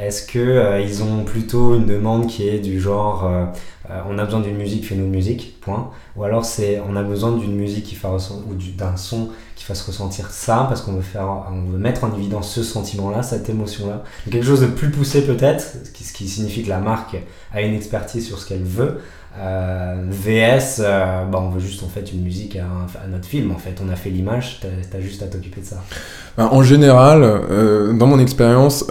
est-ce 0.00 0.26
que 0.26 0.38
euh, 0.38 0.80
ils 0.80 1.02
ont 1.02 1.24
plutôt 1.24 1.74
une 1.76 1.86
demande 1.86 2.26
qui 2.26 2.48
est 2.48 2.58
du 2.58 2.80
genre 2.80 3.24
euh, 3.24 3.44
euh, 3.90 4.00
on 4.10 4.18
a 4.18 4.24
besoin 4.24 4.40
d'une 4.40 4.56
musique, 4.56 4.84
fais-nous 4.86 5.06
musique, 5.06 5.60
point. 5.60 5.90
Ou 6.16 6.24
alors 6.24 6.44
c'est 6.44 6.80
on 6.88 6.96
a 6.96 7.02
besoin 7.02 7.32
d'une 7.36 7.54
musique 7.54 7.84
qui 7.84 7.94
fasse 7.94 8.30
ou 8.48 8.54
du- 8.54 8.72
d'un 8.72 8.96
son 8.96 9.28
qui 9.54 9.64
fasse 9.64 9.82
ressentir 9.82 10.30
ça 10.30 10.66
parce 10.68 10.82
qu'on 10.82 10.92
veut 10.94 11.00
faire, 11.02 11.28
on 11.52 11.70
veut 11.70 11.78
mettre 11.78 12.04
en 12.04 12.14
évidence 12.14 12.52
ce 12.52 12.62
sentiment-là, 12.62 13.22
cette 13.22 13.48
émotion-là. 13.48 14.02
Quelque 14.30 14.44
chose 14.46 14.60
de 14.60 14.66
plus 14.66 14.90
poussé 14.90 15.24
peut-être, 15.24 15.64
ce 15.94 16.12
qui 16.12 16.28
signifie 16.28 16.62
que 16.64 16.68
la 16.68 16.78
marque 16.80 17.16
a 17.52 17.62
une 17.62 17.74
expertise 17.74 18.26
sur 18.26 18.38
ce 18.38 18.46
qu'elle 18.46 18.64
veut. 18.64 19.00
Euh, 19.38 19.94
VS, 20.08 20.80
euh, 20.80 21.24
bah, 21.30 21.38
on 21.42 21.50
veut 21.50 21.60
juste 21.60 21.82
en 21.82 21.88
fait 21.88 22.10
une 22.12 22.22
musique 22.22 22.56
à, 22.56 23.06
notre 23.10 23.26
film. 23.26 23.50
En 23.50 23.58
fait, 23.58 23.80
on 23.86 23.92
a 23.92 23.96
fait 23.96 24.08
l'image, 24.08 24.60
t'as 24.62 24.68
t'as 24.90 25.00
juste 25.00 25.22
à 25.22 25.26
t'occuper 25.26 25.60
de 25.60 25.66
ça. 25.66 25.76
Ben, 26.38 26.48
en 26.52 26.62
général, 26.62 27.22
euh, 27.22 27.92
dans 27.92 28.06
mon 28.06 28.18
expérience, 28.18 28.84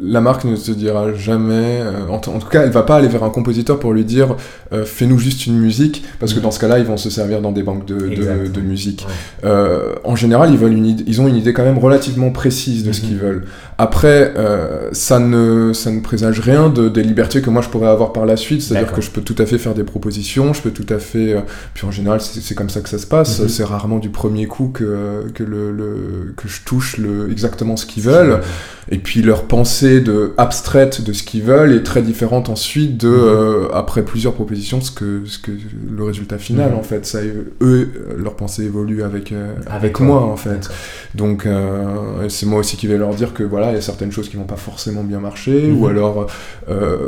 la 0.00 0.20
marque 0.20 0.44
ne 0.44 0.54
se 0.56 0.70
dira 0.72 1.12
jamais, 1.14 1.80
en, 2.08 2.18
tout 2.18 2.30
cas, 2.50 2.62
elle 2.62 2.70
va 2.70 2.82
pas 2.82 2.96
aller 2.96 3.08
vers 3.08 3.24
un 3.24 3.30
compositeur 3.30 3.78
pour 3.80 3.92
lui 3.92 4.04
dire 4.04 4.36
fais-nous 4.84 5.18
juste 5.18 5.46
une 5.46 5.58
musique, 5.58 6.04
parce 6.20 6.32
que 6.32 6.38
Mhm. 6.38 6.44
dans 6.44 6.50
ce 6.50 6.58
cas-là, 6.60 6.78
ils 6.78 6.84
vont 6.84 6.96
se 6.96 7.10
servir 7.10 7.40
dans 7.40 7.52
des 7.52 7.62
banques 7.62 7.84
de, 7.86 7.94
de, 7.98 8.12
Exact. 8.12 8.52
de 8.52 8.60
musique. 8.60 9.06
Ouais. 9.44 9.50
En 10.04 10.14
général, 10.16 10.50
ils, 10.50 10.58
veulent 10.58 10.72
une 10.74 10.86
ils 11.06 11.20
ont 11.20 11.26
une 11.28 11.36
idée 11.36 11.52
quand 11.52 11.64
même 11.64 11.78
relativement 11.78 12.30
précise 12.30 12.84
de 12.84 12.92
ce 12.92 13.00
Mhm. 13.02 13.06
qu'ils 13.08 13.18
veulent. 13.18 13.44
Après, 13.78 14.32
ça, 14.92 15.18
ne, 15.18 15.72
ça 15.72 15.90
ne 15.90 16.00
présage 16.00 16.40
rien 16.40 16.68
de, 16.68 16.88
des 16.88 17.02
libertés 17.02 17.40
que 17.42 17.50
moi 17.50 17.62
je 17.62 17.68
pourrais 17.68 17.88
avoir 17.88 18.12
par 18.12 18.24
la 18.26 18.36
suite, 18.36 18.62
c'est-à-dire 18.62 18.92
que 18.92 19.00
je 19.00 19.10
peux 19.16 19.22
tout 19.22 19.40
à 19.42 19.46
fait 19.46 19.58
faire 19.58 19.74
des 19.74 19.82
propositions, 19.84 20.52
je 20.52 20.62
peux 20.62 20.70
tout 20.70 20.86
à 20.94 20.98
fait... 20.98 21.32
euh, 21.34 21.40
puis 21.74 21.86
en 21.86 21.90
général, 21.90 22.20
c'est 22.20 22.54
comme 22.54 22.70
ça 22.70 22.80
que 22.80 22.88
ça 22.88 22.98
se 22.98 23.06
passe, 23.06 23.40
Mhm. 23.40 23.48
c'est 23.48 23.64
rarement 23.64 23.98
du 23.98 24.10
premier 24.10 24.46
coup 24.46 24.68
que, 24.72 25.24
que, 25.34 25.42
le, 25.42 25.72
le- 25.72 26.32
que 26.36 26.46
je 26.48 26.62
touche 26.64 26.96
le, 26.98 27.30
exactement 27.30 27.76
ce 27.76 27.86
qu'ils 27.86 28.04
veulent. 28.04 28.40
Et 28.88 28.98
puis 28.98 29.20
leur 29.20 29.44
pensée 29.46 30.00
de 30.00 30.32
abstraite 30.36 31.02
de 31.02 31.12
ce 31.12 31.24
qu'ils 31.24 31.42
veulent 31.42 31.72
est 31.72 31.82
très 31.82 32.02
différente 32.02 32.48
ensuite 32.48 32.96
de 32.98 33.08
Mhm. 33.08 33.14
euh, 33.16 33.68
après 33.74 34.02
plusieurs 34.04 34.32
propositions 34.34 34.80
ce 34.80 34.92
que 34.92 35.22
ce 35.24 35.38
que 35.40 35.50
le 35.96 36.04
résultat 36.04 36.38
final 36.38 36.70
Mhm. 36.70 36.78
en 36.78 36.82
fait 36.84 37.04
ça 37.04 37.18
eux 37.60 37.88
leur 38.16 38.34
pensée 38.36 38.62
évolue 38.64 39.02
avec 39.02 39.32
euh, 39.32 39.54
avec 39.66 39.98
moi 39.98 40.22
en 40.22 40.36
fait 40.36 40.68
donc 41.16 41.46
euh, 41.46 42.28
c'est 42.28 42.46
moi 42.46 42.60
aussi 42.60 42.76
qui 42.76 42.86
vais 42.86 42.96
leur 42.96 43.12
dire 43.14 43.34
que 43.34 43.42
voilà 43.42 43.70
il 43.72 43.74
y 43.74 43.78
a 43.78 43.80
certaines 43.80 44.12
choses 44.12 44.28
qui 44.28 44.36
vont 44.36 44.44
pas 44.44 44.56
forcément 44.56 45.02
bien 45.02 45.18
marcher 45.18 45.70
ou 45.72 45.88
alors 45.88 46.28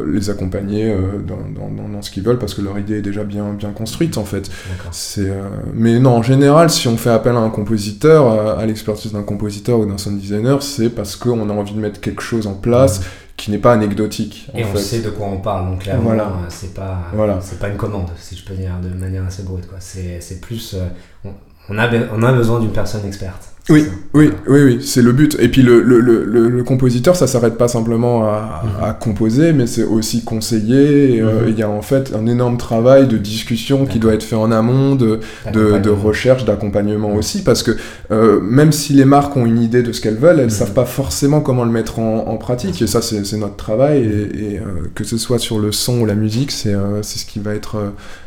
les 0.07 0.31
accompagner 0.31 0.93
dans, 1.27 1.37
dans, 1.37 1.71
dans, 1.71 1.89
ce 2.03 2.11
qu'ils 2.11 2.23
veulent 2.23 2.39
parce 2.39 2.55
que 2.55 2.63
leur 2.63 2.79
idée 2.79 2.99
est 2.99 3.03
déjà 3.03 3.25
bien 3.25 3.53
bien 3.53 3.71
construite 3.71 4.19
en 4.19 4.25
fait 4.25 4.51
c'est 4.91 5.29
euh, 5.31 5.49
mais 5.75 5.99
non 5.99 6.17
en 6.17 6.23
général 6.23 6.71
si 6.71 6.89
on 6.89 6.97
fait 6.97 7.11
appel 7.11 7.35
à 7.37 7.41
un 7.41 7.51
compositeur 7.51 8.59
à, 8.59 8.67
l'expertise 8.67 9.13
d'un 9.13 9.23
compositeur 9.23 9.81
ou 9.81 9.87
d'un 9.87 9.99
sound 9.99 10.19
designer 10.19 10.63
c'est 10.63 10.91
parce 10.91 11.17
qu'on 11.17 11.49
a 11.49 11.53
envie 11.53 11.75
de 11.75 11.81
mettre 11.81 12.01
quelque 12.01 12.23
chose 12.23 12.47
en 12.47 12.55
place 12.55 13.03
qui 13.39 13.53
n'est 13.53 13.59
pas 13.59 13.73
anecdotique 13.73 14.49
en 14.53 14.59
Et 14.59 14.65
on 14.65 14.77
sait 14.77 15.01
de 15.01 15.11
quoi 15.11 15.29
on 15.29 15.39
parle, 15.39 15.71
donc 15.71 15.79
clairement, 15.79 16.03
Voilà. 16.03 16.25
euh, 16.25 16.47
c'est 16.49 16.75
pas, 16.75 17.05
Voilà. 17.15 17.39
c'est 17.41 17.61
pas 17.61 17.69
une 17.69 17.77
commande, 17.77 18.09
si 18.19 18.37
je 18.37 18.45
peux 18.45 18.55
dire 18.55 18.73
de 18.83 18.89
manière 18.89 19.25
assez 19.25 19.45
brute. 19.45 19.67
Quoi. 19.69 19.79
C'est, 19.81 20.21
c'est 20.21 20.41
plus, 20.41 20.75
euh, 20.75 20.85
on, 21.25 21.31
on 21.69 21.79
a, 21.79 21.89
on 22.13 22.23
a 22.25 22.33
besoin 22.33 22.59
d'une 22.59 22.73
personne 22.73 23.07
experte. 23.07 23.49
Oui, 23.71 23.85
oui, 24.15 24.31
oui, 24.49 24.63
oui, 24.65 24.79
c'est 24.81 25.03
le 25.03 25.13
but. 25.13 25.37
Et 25.39 25.49
puis 25.49 25.61
le, 25.63 25.83
le, 25.83 26.01
le, 26.01 26.25
le 26.49 26.65
compositeur, 26.65 27.17
ça 27.17 27.27
s'arrête 27.27 27.59
pas 27.59 27.69
simplement 27.69 28.25
à, 28.25 28.63
Mhm. 28.65 28.71
à 28.85 28.93
composer, 28.95 29.53
mais 29.53 29.67
c'est 29.67 29.85
aussi 29.85 30.25
conseiller. 30.25 31.17
et, 31.17 31.21
euh, 31.21 31.43
Mhm. 31.43 31.49
Il 31.49 31.59
y 31.59 31.63
a 31.63 31.69
en 31.69 31.83
fait 31.83 32.15
un 32.19 32.27
énorme 32.27 32.57
travail 32.57 33.07
de 33.09 33.19
discussion 33.19 33.85
qui 33.85 33.99
doit 33.99 34.15
être 34.15 34.23
fait 34.23 34.37
en 34.37 34.51
amont, 34.53 34.95
de, 34.95 35.21
de, 35.53 35.91
recherche, 35.91 36.47
d'accompagnement 36.47 37.11
Mhm. 37.11 37.17
aussi, 37.19 37.43
parce 37.45 37.63
que 37.63 37.73
euh, 38.11 38.41
même 38.41 38.73
si 38.73 38.95
les 38.95 39.05
marques 39.05 39.37
ont 39.37 39.45
une 39.45 39.61
idée 39.61 39.83
de 39.83 39.93
ce 39.93 40.01
qu'elles 40.01 40.17
veulent, 40.17 40.41
elles 40.41 40.51
savent 40.51 40.73
pas 40.73 40.87
forcément 40.87 41.41
comment 41.43 41.65
le 41.67 41.71
mettre 41.71 41.99
en, 41.99 42.27
en 42.27 42.37
pratique. 42.39 42.81
Et 42.81 42.87
ça, 42.87 43.03
c'est 43.03 43.37
notre 43.37 43.57
travail. 43.57 43.99
Et, 44.03 44.55
et, 44.55 44.59
euh, 44.59 44.63
que 44.95 45.05
ce 45.05 45.19
soit 45.19 45.39
sur 45.39 45.59
le 45.59 45.73
son 45.73 46.01
ou 46.01 46.07
la 46.07 46.15
musique, 46.15 46.53
c'est 46.53 46.73
euh, 46.75 47.03
c'est 47.03 47.19
ce 47.19 47.27
qui 47.27 47.39
va 47.39 47.55
être 47.55 47.77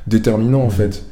déterminant 0.08 0.62
en 0.62 0.70
fait. 0.70 1.04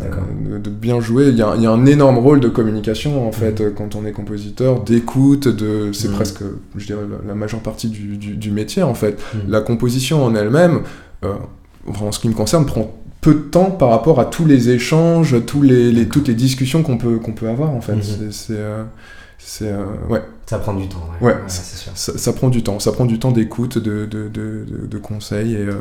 Euh, 0.00 0.58
de, 0.58 0.70
bien 0.70 1.00
jouer. 1.00 1.28
Il 1.28 1.36
y, 1.36 1.42
a, 1.42 1.54
il 1.56 1.62
y 1.62 1.66
a 1.66 1.70
un 1.70 1.86
énorme 1.86 2.18
rôle 2.18 2.40
de 2.40 2.48
communication 2.48 3.28
en 3.28 3.32
fait 3.32 3.60
Mhm. 3.60 3.66
euh, 3.66 3.70
quand 3.76 3.94
on 3.94 4.04
est 4.04 4.12
compositeur, 4.12 4.82
d'écoute, 4.82 5.46
de 5.46 5.92
c'est 5.92 6.08
Mhm. 6.08 6.14
presque, 6.14 6.42
je 6.76 6.86
dirais, 6.86 7.02
la, 7.08 7.28
la 7.28 7.34
majeure 7.34 7.60
partie 7.60 7.88
du, 7.88 8.16
du- 8.16 8.36
du 8.36 8.50
métier 8.50 8.82
en 8.82 8.94
fait. 8.94 9.20
Mhm. 9.34 9.40
La 9.50 9.60
composition 9.60 10.24
en 10.24 10.34
elle-même, 10.34 10.80
euh, 11.24 11.34
en 12.00 12.10
ce 12.12 12.18
qui 12.18 12.28
me 12.28 12.34
concerne, 12.34 12.66
prend 12.66 12.92
peu 13.20 13.34
de 13.34 13.38
temps 13.40 13.70
par 13.70 13.90
rapport 13.90 14.18
à 14.20 14.24
tous 14.26 14.44
les 14.46 14.70
échanges, 14.70 15.36
tous 15.46 15.62
les, 15.62 15.92
les- 15.92 16.08
toutes 16.08 16.28
les 16.28 16.34
discussions 16.34 16.82
qu'on 16.82 16.98
peut, 16.98 17.18
qu'on 17.18 17.32
peut 17.32 17.48
avoir 17.48 17.70
en 17.70 17.80
fait. 17.80 18.02
C'est- 18.02 18.54
C'est 19.46 19.68
euh, 19.68 19.84
ouais, 20.08 20.22
Ça 20.46 20.58
prend 20.58 20.72
du 20.74 20.88
temps. 20.88 21.06
Ouais, 21.20 21.36
sûr. 21.48 21.92
ça, 21.94 22.16
ça 22.16 22.32
prend 22.32 22.48
du 22.48 22.62
temps, 22.62 22.78
ça 22.78 22.92
prend 22.92 23.04
du 23.04 23.18
temps 23.18 23.30
d'écoute, 23.30 23.76
de, 23.76 24.06
de, 24.06 24.28
de, 24.28 24.64
de- 24.66 24.86
de 24.86 24.98
conseils 24.98 25.52
et 25.54 25.58
euh, 25.66 25.74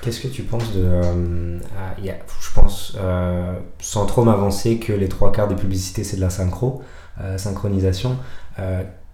Qu'est-ce 0.00 0.20
que 0.20 0.28
tu 0.28 0.42
penses 0.42 0.72
de. 0.72 0.84
euh, 0.84 1.58
ah, 1.76 1.94
je 2.00 2.54
pense, 2.54 2.96
euh, 2.98 3.52
sans 3.80 4.06
trop 4.06 4.24
m'avancer, 4.24 4.78
que 4.78 4.92
les 4.92 5.08
trois 5.08 5.32
quarts 5.32 5.48
des 5.48 5.56
publicités 5.56 6.04
c'est 6.04 6.16
de 6.16 6.20
la 6.20 6.30
synchro, 6.30 6.82
euh, 7.20 7.36
synchronisation. 7.38 8.16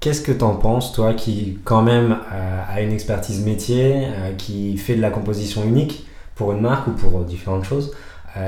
Qu'est-ce 0.01 0.21
que 0.21 0.33
tu 0.33 0.45
en 0.45 0.57
penses, 0.57 0.93
toi 0.93 1.15
qui, 1.15 1.59
quand 1.65 1.83
même, 1.83 2.19
a 2.31 2.81
une 2.83 2.93
expertise 2.93 3.45
métier, 3.45 4.07
qui 4.37 4.77
fait 4.77 4.97
de 4.97 5.01
la 5.01 5.11
composition 5.11 5.65
unique 5.65 6.07
pour 6.35 6.53
une 6.53 6.61
marque 6.61 6.89
ou 6.89 6.91
pour 6.93 7.21
différentes 7.25 7.65
choses 7.65 7.93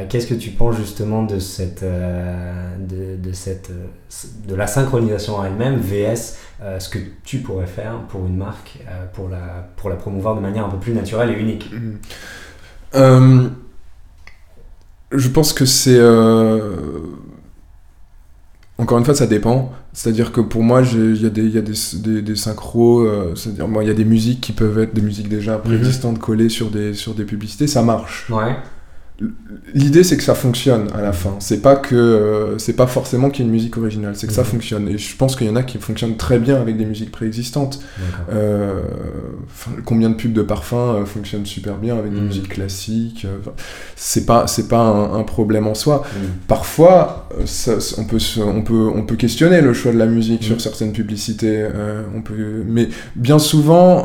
Qu'est-ce 0.09 0.27
que 0.27 0.35
tu 0.35 0.51
penses 0.51 0.77
justement 0.77 1.23
de 1.23 1.39
cette, 1.39 1.85
euh, 1.85 2.77
de, 2.79 3.17
de 3.23 3.33
cette, 3.33 3.71
euh, 3.71 3.87
de 4.49 4.55
la 4.57 4.67
synchronisation 4.67 5.37
en 5.37 5.45
elle-même 5.45 5.77
vs 5.79 6.35
euh, 6.61 6.81
ce 6.81 6.89
que 6.89 6.99
tu 7.23 7.39
pourrais 7.39 7.67
faire 7.69 8.01
pour 8.09 8.27
une 8.27 8.37
marque 8.37 8.81
euh, 8.89 9.07
pour 9.13 9.29
la, 9.29 9.69
pour 9.77 9.89
la 9.89 9.97
promouvoir 9.97 10.35
de 10.35 10.41
manière 10.41 10.65
un 10.67 10.71
peu 10.71 10.79
plus 10.79 10.93
naturelle 10.93 11.31
et 11.31 11.39
unique? 11.41 11.71
Euh, 12.97 13.49
je 15.13 15.29
pense 15.29 15.53
que 15.53 15.65
c'est. 15.65 15.99
euh, 15.99 16.73
Encore 18.79 18.99
une 18.99 19.05
fois, 19.05 19.15
ça 19.15 19.27
dépend. 19.27 19.73
C'est-à-dire 19.93 20.33
que 20.33 20.41
pour 20.43 20.63
moi, 20.63 20.83
il 20.83 21.23
y 21.23 21.27
a 21.27 21.31
des, 21.31 21.49
y 21.49 21.59
a 21.59 21.63
des, 21.63 21.73
des, 22.03 22.23
des 22.23 22.37
synchros, 22.37 23.01
euh, 23.01 23.35
c'est-à-dire 23.35 23.69
moi, 23.69 23.83
il 23.85 23.87
y 23.87 23.91
a 23.91 23.95
des 23.95 24.05
musiques 24.05 24.41
qui 24.43 24.53
peuvent 24.53 24.79
être 24.81 24.93
des 24.95 25.01
musiques 25.01 25.29
déjà 25.29 25.59
préexistantes 25.59 26.19
collées 26.19 26.51
sur 26.51 26.71
des, 26.71 26.93
sur 26.93 27.15
des 27.15 27.25
publicités, 27.25 27.67
ça 27.67 27.83
marche. 27.83 28.29
Ouais. 28.31 28.57
L'idée, 29.73 30.05
c'est 30.05 30.19
que 30.19 30.23
ça 30.23 30.35
fonctionne 30.35 30.89
à 30.95 31.01
la 31.01 31.13
fin. 31.13 31.37
C'est 31.39 31.63
pas 31.63 31.75
que 31.77 31.95
euh, 31.97 32.59
c'est 32.59 32.75
pas 32.75 32.87
forcément 32.87 33.31
qu'il 33.31 33.45
y 33.45 33.47
ait 33.47 33.49
une 33.49 33.55
musique 33.55 33.79
originale, 33.79 34.15
c'est 34.15 34.27
que 34.27 34.33
ça 34.35 34.43
Mhm. 34.43 34.47
fonctionne. 34.49 34.89
Et 34.89 34.99
je 34.99 35.17
pense 35.17 35.37
qu'il 35.37 35.47
y 35.47 35.51
en 35.51 35.57
a 35.57 35.63
qui 35.63 35.79
fonctionnent 35.79 36.19
très 36.19 36.39
bien 36.39 36.61
avec 36.61 36.77
des 36.77 36.85
musiques 36.85 37.11
préexistantes. 37.13 37.81
Euh, 38.31 38.83
combien 39.87 40.11
de 40.11 40.17
pubs 40.17 40.35
de 40.35 40.43
parfum 40.43 40.97
euh, 40.97 41.05
fonctionnent 41.07 41.47
super 41.47 41.77
bien 41.79 41.97
avec 41.97 42.13
des 42.13 42.21
Mhm. 42.21 42.27
musiques 42.27 42.49
classiques 42.51 43.27
C'est 43.97 44.27
pas 44.27 44.47
c'est 44.47 44.69
pas 44.69 44.81
un, 44.81 45.15
un 45.19 45.23
problème 45.23 45.67
en 45.67 45.75
soi. 45.75 46.03
Mm. 46.15 46.19
Parfois, 46.47 47.29
ça- 47.47 47.79
on 47.97 48.05
peut 48.05 48.19
on 48.45 48.63
peut 48.63 48.91
on 48.95 49.03
peut 49.07 49.17
questionner 49.17 49.63
le 49.63 49.73
choix 49.73 49.93
de 49.93 49.99
la 49.99 50.07
musique 50.07 50.43
Mhm. 50.43 50.47
sur 50.49 50.61
certaines 50.61 50.93
publicités. 50.93 51.67
on 52.15 52.21
peut, 52.21 52.65
mais 52.67 52.89
bien 53.15 53.39
souvent. 53.39 54.05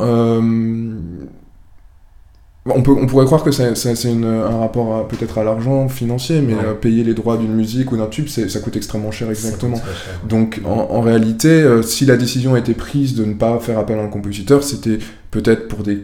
Euh, 2.68 2.72
on, 2.76 2.82
peut, 2.84 2.92
on 2.92 3.08
pourrait 3.08 3.26
croire 3.26 3.44
que 3.44 3.52
c'est 3.52 3.64
un 3.66 4.58
rapport 4.60 5.08
peut-être 5.08 5.38
à 5.38 5.44
l'argent 5.44 5.88
financier, 5.88 6.42
mais 6.42 6.54
Ouais. 6.54 6.60
euh, 6.66 6.74
payer 6.74 7.04
les 7.04 7.14
droits 7.14 7.38
d'une 7.38 7.54
musique 7.54 7.92
ou 7.92 7.98
d'un 7.98 8.08
tube, 8.08 8.28
c'est- 8.28 8.50
ça 8.50 8.60
coûte 8.60 8.76
extrêmement 8.76 9.12
cher 9.12 9.30
exactement. 9.30 9.78
cher. 9.78 9.86
Donc 10.28 10.62
en, 10.66 10.70
en 10.92 11.02
réalité, 11.02 11.50
euh, 11.50 11.82
si 11.82 12.06
la 12.06 12.18
décision 12.18 12.54
a 12.56 12.60
été 12.60 12.74
prise 12.74 13.16
de 13.16 13.26
ne 13.26 13.34
pas 13.34 13.60
faire 13.60 13.80
appel 13.80 13.98
à 14.00 14.04
un 14.04 14.08
compositeur, 14.08 14.64
c'était 14.64 15.00
peut-être 15.32 15.68
pour 15.68 15.84
des 15.84 16.04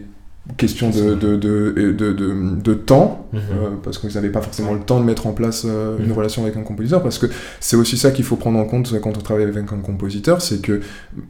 questions 0.56 0.90
de, 0.90 1.14
de, 1.14 1.36
de, 1.36 1.92
de, 1.92 2.74
temps, 2.74 3.26
Mhm. 3.32 3.38
euh, 3.38 3.68
parce 3.82 3.98
qu'ils 3.98 4.12
n'avaient 4.14 4.30
pas 4.30 4.40
forcément 4.40 4.72
le 4.72 4.80
temps 4.80 4.98
de 4.98 5.04
mettre 5.04 5.26
en 5.26 5.32
place 5.32 5.64
euh, 5.66 5.98
une 5.98 6.06
Mhm. 6.06 6.12
relation 6.12 6.42
avec 6.42 6.56
un 6.56 6.62
compositeur, 6.62 7.02
parce 7.02 7.18
que 7.18 7.26
c'est 7.60 7.76
aussi 7.76 7.96
ça 7.98 8.10
qu'il 8.10 8.24
faut 8.24 8.36
prendre 8.36 8.58
en 8.58 8.64
compte 8.64 8.98
quand 9.00 9.10
on 9.16 9.20
travaille 9.20 9.44
avec 9.44 9.56
un 9.56 9.76
compositeur, 9.76 10.40
c'est 10.40 10.60
que 10.62 10.80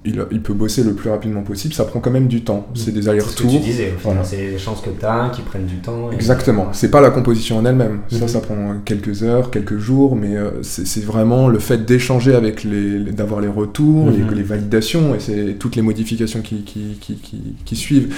il, 0.04 0.25
il 0.30 0.40
peut 0.40 0.54
bosser 0.54 0.84
le 0.84 0.92
plus 0.92 1.10
rapidement 1.10 1.42
possible, 1.42 1.75
ça 1.75 1.84
prend 1.84 1.98
quand 2.00 2.10
même 2.12 2.28
du 2.28 2.42
temps, 2.44 2.68
c'est 2.75 2.92
des 2.92 2.96
C'est 2.96 3.00
ce 3.00 3.04
que 3.06 3.10
allers-retours. 3.10 3.50
tu 3.50 3.58
disais, 3.58 3.92
Voilà. 4.02 4.22
c'est 4.25 4.37
les 4.52 4.58
chances 4.58 4.80
que 4.80 4.90
tu 4.90 5.04
as 5.04 5.30
qui 5.34 5.42
prennent 5.42 5.66
du 5.66 5.76
temps. 5.78 6.10
et- 6.12 6.14
Exactement. 6.14 6.68
C'est 6.72 6.90
pas 6.90 7.00
la 7.00 7.10
composition 7.10 7.58
en 7.58 7.64
elle-même. 7.64 8.00
Ça, 8.08 8.20
Mhm. 8.22 8.28
ça 8.28 8.40
prend 8.40 8.75
quelques 8.84 9.22
heures, 9.25 9.50
quelques 9.50 9.78
jours, 9.78 10.14
mais 10.16 10.37
euh, 10.37 10.62
c'est 10.62 11.04
vraiment 11.04 11.48
le 11.48 11.58
fait 11.58 11.84
d'échanger 11.84 12.34
avec 12.34 12.62
les, 12.64 12.98
les- 12.98 13.12
d'avoir 13.12 13.40
les 13.40 13.48
retours, 13.48 14.06
Mhm. 14.06 14.28
les, 14.30 14.37
les 14.37 14.42
validations 14.42 15.14
et 15.14 15.20
c'est 15.20 15.56
toutes 15.58 15.75
les 15.76 15.82
modifications 15.82 16.40
qui, 16.40 16.62
qui, 16.62 16.96
qui, 17.00 17.18
qui 17.64 17.76
suivent. 17.76 18.14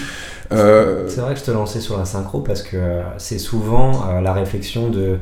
Euh, 0.52 1.08
C'est 1.08 1.20
vrai 1.20 1.34
que 1.34 1.40
je 1.40 1.44
te 1.44 1.50
lançais 1.50 1.80
sur 1.80 1.96
la 1.98 2.04
synchro 2.04 2.40
parce 2.40 2.62
que 2.62 2.76
euh, 2.76 3.02
c'est 3.18 3.38
souvent 3.38 4.08
euh, 4.08 4.20
la 4.20 4.32
réflexion 4.32 4.88
de 4.88 5.18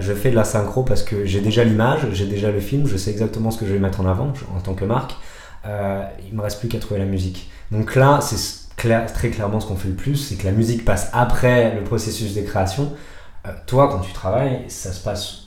je 0.00 0.12
fais 0.12 0.30
de 0.30 0.36
la 0.36 0.44
synchro 0.44 0.82
parce 0.82 1.02
que 1.02 1.24
j'ai 1.24 1.40
déjà 1.40 1.64
l'image, 1.64 2.06
j'ai 2.12 2.26
déjà 2.26 2.50
le 2.50 2.60
film, 2.60 2.86
je 2.86 2.98
sais 2.98 3.10
exactement 3.10 3.50
ce 3.50 3.58
que 3.58 3.64
je 3.64 3.72
vais 3.72 3.78
mettre 3.78 4.02
en 4.02 4.06
avant 4.06 4.30
en 4.54 4.60
tant 4.60 4.74
que 4.74 4.84
marque. 4.84 5.14
Il 5.64 6.34
me 6.34 6.42
reste 6.42 6.60
plus 6.60 6.68
qu'à 6.68 6.78
trouver 6.78 7.00
la 7.00 7.06
musique. 7.06 7.50
Donc 7.70 7.94
là, 7.94 8.20
c'est 8.20 8.76
très 8.76 9.30
clairement 9.30 9.60
ce 9.60 9.66
qu'on 9.66 9.76
fait 9.76 9.88
le 9.88 9.94
plus, 9.94 10.16
c'est 10.16 10.34
que 10.34 10.44
la 10.44 10.52
musique 10.52 10.84
passe 10.84 11.08
après 11.14 11.74
le 11.74 11.84
processus 11.84 12.34
de 12.34 12.42
création. 12.42 12.92
Toi, 13.66 13.88
quand 13.90 14.00
tu 14.00 14.12
travailles, 14.12 14.66
ça 14.68 14.92
se 14.92 15.00
passe. 15.02 15.41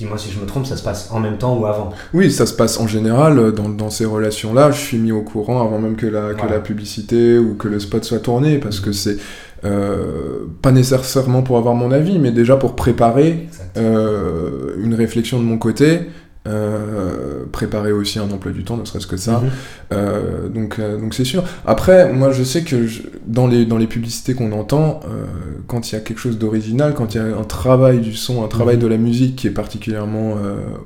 Dis-moi 0.00 0.16
si 0.16 0.30
je 0.30 0.40
me 0.40 0.46
trompe, 0.46 0.64
ça 0.64 0.78
se 0.78 0.82
passe 0.82 1.10
en 1.12 1.20
même 1.20 1.36
temps 1.36 1.58
ou 1.58 1.66
avant. 1.66 1.90
Oui, 2.14 2.30
ça 2.30 2.46
se 2.46 2.54
passe 2.54 2.80
en 2.80 2.86
général 2.86 3.38
euh, 3.38 3.52
dans, 3.52 3.68
dans 3.68 3.90
ces 3.90 4.06
relations-là. 4.06 4.70
Je 4.70 4.80
suis 4.80 4.96
mis 4.96 5.12
au 5.12 5.20
courant 5.20 5.60
avant 5.60 5.78
même 5.78 5.94
que 5.94 6.06
la, 6.06 6.32
que 6.32 6.38
Voilà. 6.38 6.54
la 6.54 6.60
publicité 6.60 7.36
ou 7.36 7.54
que 7.54 7.68
le 7.68 7.78
spot 7.78 8.02
soit 8.02 8.20
tourné 8.20 8.56
parce 8.56 8.80
que 8.80 8.92
c'est 8.92 9.18
euh, 9.62 10.46
pas 10.62 10.72
nécessairement 10.72 11.42
pour 11.42 11.58
avoir 11.58 11.74
mon 11.74 11.90
avis, 11.92 12.18
mais 12.18 12.30
déjà 12.30 12.56
pour 12.56 12.76
préparer 12.76 13.46
euh, 13.76 14.74
une 14.82 14.94
réflexion 14.94 15.38
de 15.38 15.44
mon 15.44 15.58
côté, 15.58 16.00
euh, 16.48 17.19
préparer 17.50 17.92
aussi 17.92 18.18
un 18.18 18.30
emploi 18.30 18.52
du 18.52 18.64
temps, 18.64 18.76
ne 18.76 18.84
serait-ce 18.84 19.06
que 19.06 19.16
ça. 19.16 19.40
Mhm. 19.40 19.50
Euh, 19.92 20.48
donc 20.48 20.78
euh, 20.78 20.98
donc 20.98 21.14
c'est 21.14 21.24
sûr. 21.24 21.42
Après, 21.66 22.12
moi 22.12 22.32
je 22.32 22.42
sais 22.44 22.62
que 22.62 22.86
je- 22.86 23.02
dans, 23.26 23.46
les, 23.46 23.66
dans 23.66 23.78
les 23.78 23.86
publicités 23.86 24.34
qu'on 24.34 24.52
entend, 24.52 25.00
euh, 25.04 25.24
quand 25.66 25.90
il 25.90 25.94
y 25.94 25.98
a 25.98 26.00
quelque 26.00 26.18
chose 26.18 26.38
d'original, 26.38 26.94
quand 26.94 27.14
il 27.14 27.18
y 27.18 27.20
a 27.20 27.24
un 27.36 27.44
travail 27.44 27.98
du 28.00 28.14
son, 28.14 28.44
un 28.44 28.48
travail 28.48 28.76
Mhm. 28.76 28.82
de 28.82 28.86
la 28.88 28.96
musique 28.96 29.36
qui 29.36 29.46
est 29.46 29.50
particulièrement 29.50 30.36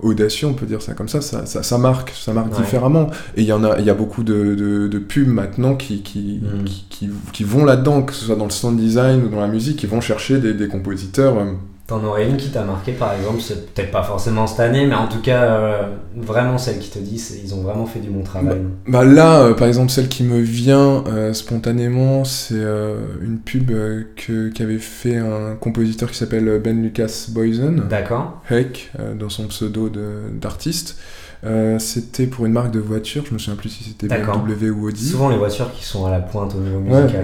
audacieux, 0.02 0.46
on 0.48 0.54
peut 0.54 0.66
dire 0.66 0.82
ça 0.82 0.94
comme 0.94 1.08
ça, 1.08 1.20
ça, 1.20 1.46
ça, 1.46 1.62
ça 1.62 1.78
marque, 1.78 2.10
ça 2.14 2.32
marque 2.32 2.52
Ouais. 2.54 2.60
différemment. 2.62 3.08
Et 3.36 3.42
il 3.42 3.46
y 3.46 3.52
en 3.52 3.62
a, 3.64 3.78
il 3.78 3.84
y 3.84 3.90
a 3.90 3.94
beaucoup 3.94 4.22
de, 4.22 4.54
de, 4.54 4.88
de 4.88 4.98
pubs 4.98 5.28
maintenant 5.28 5.74
qui, 5.74 6.02
qui, 6.02 6.40
Mhm. 6.42 6.64
qui, 6.64 6.84
qui, 6.90 7.10
qui 7.32 7.44
vont 7.44 7.64
là-dedans, 7.64 8.02
que 8.02 8.12
ce 8.12 8.24
soit 8.24 8.36
dans 8.36 8.44
le 8.44 8.50
sound 8.50 8.78
design 8.78 9.22
ou 9.24 9.28
dans 9.28 9.40
la 9.40 9.48
musique, 9.48 9.76
qui 9.76 9.86
vont 9.86 10.00
chercher 10.00 10.38
des, 10.38 10.54
des 10.54 10.68
compositeurs. 10.68 11.36
T'en 11.86 12.02
aurais 12.02 12.26
une 12.26 12.38
qui 12.38 12.48
t'a 12.48 12.64
marqué 12.64 12.92
par 12.92 13.12
exemple, 13.12 13.42
c'est 13.42 13.74
peut-être 13.74 13.90
pas 13.90 14.02
forcément 14.02 14.46
cette 14.46 14.60
année, 14.60 14.86
mais 14.86 14.94
en 14.94 15.06
tout 15.06 15.20
cas 15.20 15.42
euh, 15.42 15.82
vraiment 16.16 16.56
celle 16.56 16.78
qui 16.78 16.88
te 16.88 16.98
dit 16.98 17.22
ils 17.44 17.54
ont 17.54 17.60
vraiment 17.60 17.84
fait 17.84 18.00
du 18.00 18.08
bon 18.08 18.22
travail. 18.22 18.62
Bah 18.88 19.04
là, 19.04 19.42
euh, 19.42 19.54
par 19.54 19.68
exemple, 19.68 19.90
celle 19.90 20.08
qui 20.08 20.22
me 20.22 20.38
vient 20.38 21.04
euh, 21.08 21.34
spontanément, 21.34 22.24
c'est 22.24 22.54
une 23.20 23.38
pub 23.38 23.70
que- 24.16 24.48
qu'avait 24.48 24.78
fait 24.78 25.18
un 25.18 25.56
compositeur 25.60 26.10
qui 26.10 26.16
s'appelle 26.16 26.58
Ben 26.64 26.82
Lucas 26.82 27.26
Boysen, 27.28 27.82
D'accord. 27.90 28.40
Heck, 28.50 28.90
dans 29.20 29.28
son 29.28 29.46
pseudo 29.48 29.90
de- 29.90 30.30
d'artiste. 30.40 30.96
Euh, 31.44 31.78
c'était 31.78 32.26
pour 32.26 32.46
une 32.46 32.54
marque 32.54 32.70
de 32.70 32.80
voiture, 32.80 33.24
je 33.28 33.34
me 33.34 33.38
souviens 33.38 33.56
plus 33.56 33.68
si 33.68 33.84
c'était. 33.84 34.06
BMW 34.08 34.70
ou 34.70 34.88
Audi. 34.88 35.06
Souvent 35.06 35.28
les 35.28 35.36
voitures 35.36 35.70
qui 35.74 35.84
sont 35.84 36.06
à 36.06 36.10
la 36.10 36.20
pointe 36.20 36.54
au 36.54 36.60
niveau 36.60 36.78
musical. 36.80 37.22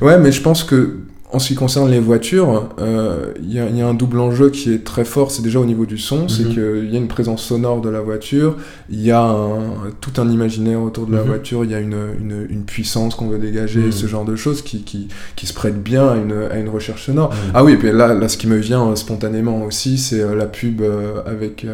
Ouais, 0.00 0.18
mais 0.18 0.30
je 0.30 0.40
pense 0.40 0.62
que 0.62 0.98
en 1.32 1.38
ce 1.38 1.48
qui 1.48 1.54
concerne 1.54 1.90
les 1.90 1.98
voitures, 1.98 2.68
euh, 2.78 3.32
il 3.42 3.52
y, 3.52 3.58
a- 3.58 3.66
il 3.68 3.76
y 3.76 3.80
a 3.80 3.88
un 3.88 3.94
double 3.94 4.20
enjeu 4.20 4.50
qui 4.50 4.72
est 4.72 4.84
très 4.84 5.04
fort. 5.04 5.30
C'est 5.30 5.42
déjà 5.42 5.58
au 5.60 5.64
niveau 5.64 5.86
du 5.86 5.96
son, 5.96 6.28
c'est 6.28 6.44
Mhm. 6.44 6.48
qu'il 6.52 6.90
y 6.92 6.94
a 6.94 6.98
une 6.98 7.08
présence 7.08 7.42
sonore 7.42 7.80
de 7.80 7.88
la 7.88 8.00
voiture, 8.00 8.56
il 8.90 9.00
y 9.00 9.10
a 9.10 9.22
un- 9.22 9.90
tout 10.00 10.20
un 10.20 10.28
imaginaire 10.28 10.80
autour 10.82 11.06
de 11.06 11.12
la 11.16 11.22
Mhm. 11.22 11.26
voiture, 11.28 11.64
il 11.64 11.70
y 11.70 11.74
a 11.74 11.80
une, 11.80 11.96
une, 12.20 12.46
une 12.50 12.64
puissance 12.64 13.14
qu'on 13.14 13.28
veut 13.28 13.38
dégager, 13.38 13.80
Mhm. 13.80 13.92
ce 13.92 14.06
genre 14.06 14.24
de 14.26 14.36
choses 14.36 14.62
qui, 14.62 14.82
qui, 14.82 15.08
qui 15.34 15.46
se 15.46 15.54
prêtent 15.54 15.82
bien 15.82 16.06
à 16.08 16.16
une, 16.16 16.48
à 16.50 16.58
une 16.58 16.68
recherche 16.68 17.06
sonore. 17.06 17.32
Ah 17.54 17.64
oui, 17.64 17.72
et 17.72 17.76
puis 17.76 17.90
là, 17.92 18.12
là 18.14 18.28
ce 18.28 18.36
qui 18.36 18.46
me 18.46 18.56
vient 18.56 18.88
euh, 18.90 18.94
spontanément 18.96 19.62
aussi, 19.64 19.96
c'est 19.98 20.20
euh, 20.20 20.34
la 20.34 20.46
pub 20.46 20.82
avec 21.26 21.66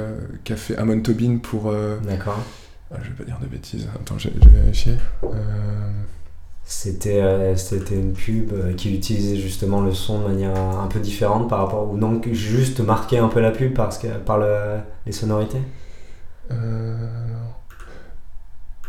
qu'a 0.44 0.56
fait 0.56 0.76
Amon 0.76 1.00
Tobin 1.00 1.38
pour. 1.42 1.72
D'accord. 2.08 2.38
ah, 2.92 2.96
je 3.02 3.08
vais 3.08 3.14
pas 3.16 3.24
dire 3.24 3.38
de 3.42 3.46
bêtises. 3.46 3.86
Attends, 3.94 4.16
vais 4.28 4.60
vérifier. 4.60 4.92
Euh, 5.24 5.28
C'était 6.70 7.22
euh, 7.22 7.56
c'était 7.56 7.94
une 7.94 8.12
pub 8.12 8.52
euh, 8.52 8.74
qui 8.74 8.94
utilisait 8.94 9.36
justement 9.36 9.80
le 9.80 9.94
son 9.94 10.20
de 10.20 10.28
manière 10.28 10.54
un 10.54 10.86
peu 10.86 11.00
différente 11.00 11.48
par 11.48 11.60
rapport 11.60 11.90
ou 11.90 12.20
que 12.20 12.34
juste 12.34 12.80
marquer 12.80 13.16
un 13.16 13.28
peu 13.28 13.40
la 13.40 13.52
pub 13.52 13.72
parce 13.72 13.96
que 13.96 14.08
par 14.08 14.36
le, 14.36 14.76
les 15.06 15.12
sonorités? 15.12 15.62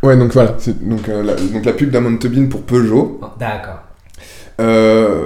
Ouais, 0.04 0.18
donc 0.18 0.34
voilà, 0.34 0.56
c'est 0.60 0.86
donc, 0.86 1.08
la, 1.08 1.36
donc 1.36 1.64
la 1.64 1.72
pub 1.72 1.90
d'Amon 1.90 2.18
Tobin 2.18 2.48
pour 2.48 2.64
Peugeot. 2.64 3.22
D'accord. 3.40 3.89
Euh, 4.60 5.26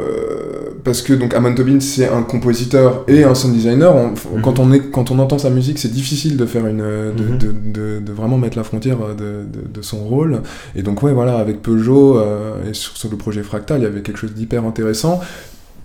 parce 0.83 1.01
que 1.01 1.13
donc 1.13 1.33
Amon 1.33 1.55
Tobin 1.55 1.79
c'est 1.79 2.09
un 2.09 2.23
compositeur 2.23 3.05
et 3.07 3.23
un 3.23 3.33
sound 3.35 3.53
designer. 3.55 3.95
On- 3.95 4.09
Mhm. 4.09 4.41
quand, 4.43 4.59
on 4.59 4.71
est, 4.73 4.91
quand 4.91 5.11
on 5.11 5.19
entend 5.19 5.37
sa 5.37 5.49
musique, 5.49 5.79
c'est 5.79 5.91
difficile 5.91 6.35
de 6.35 6.45
faire 6.45 6.67
une, 6.67 6.79
de, 6.79 7.23
Mhm. 7.23 7.37
de, 7.37 7.47
de- 7.97 7.99
de 8.05 8.11
vraiment 8.11 8.37
mettre 8.37 8.57
la 8.57 8.63
frontière 8.65 8.97
de, 9.17 9.45
de- 9.73 9.81
son 9.81 9.99
rôle. 9.99 10.41
Et 10.75 10.81
donc 10.83 11.01
ouais 11.03 11.13
voilà 11.13 11.37
avec 11.37 11.61
Peugeot 11.61 12.17
euh, 12.17 12.69
et 12.69 12.73
sur, 12.73 12.95
sur 12.97 13.09
le 13.09 13.17
projet 13.17 13.43
Fractal, 13.43 13.79
il 13.79 13.83
y 13.83 13.87
avait 13.87 14.01
quelque 14.01 14.17
chose 14.19 14.33
d'hyper 14.33 14.65
intéressant 14.65 15.19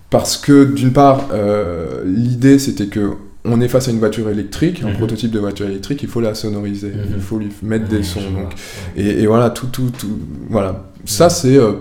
parce 0.09 0.35
que 0.37 0.65
d'une 0.65 0.91
part 0.91 1.27
euh, 1.33 2.03
l'idée 2.05 2.59
c'était 2.59 2.87
que 2.87 3.11
on 3.45 3.61
est 3.61 3.69
face 3.69 3.87
à 3.87 3.91
une 3.91 3.99
voiture 3.99 4.29
électrique, 4.29 4.83
un 4.83 4.89
Mhm. 4.89 4.97
prototype 4.97 5.31
de 5.31 5.39
voiture 5.39 5.65
électrique, 5.65 6.03
il 6.03 6.09
faut 6.09 6.19
la 6.19 6.35
sonoriser, 6.35 6.91
il 7.15 7.21
faut 7.21 7.37
lui 7.39 7.49
mettre 7.63 7.87
des 7.87 8.03
sons. 8.03 8.19
donc 8.19 8.51
et, 8.97 9.21
et 9.23 9.27
voilà, 9.27 9.49
tout, 9.49 9.67
tout, 9.67 9.89
tout, 9.97 10.19
voilà. 10.49 10.85
Ça, 11.05 11.29
c'est 11.29 11.55
euh, 11.55 11.71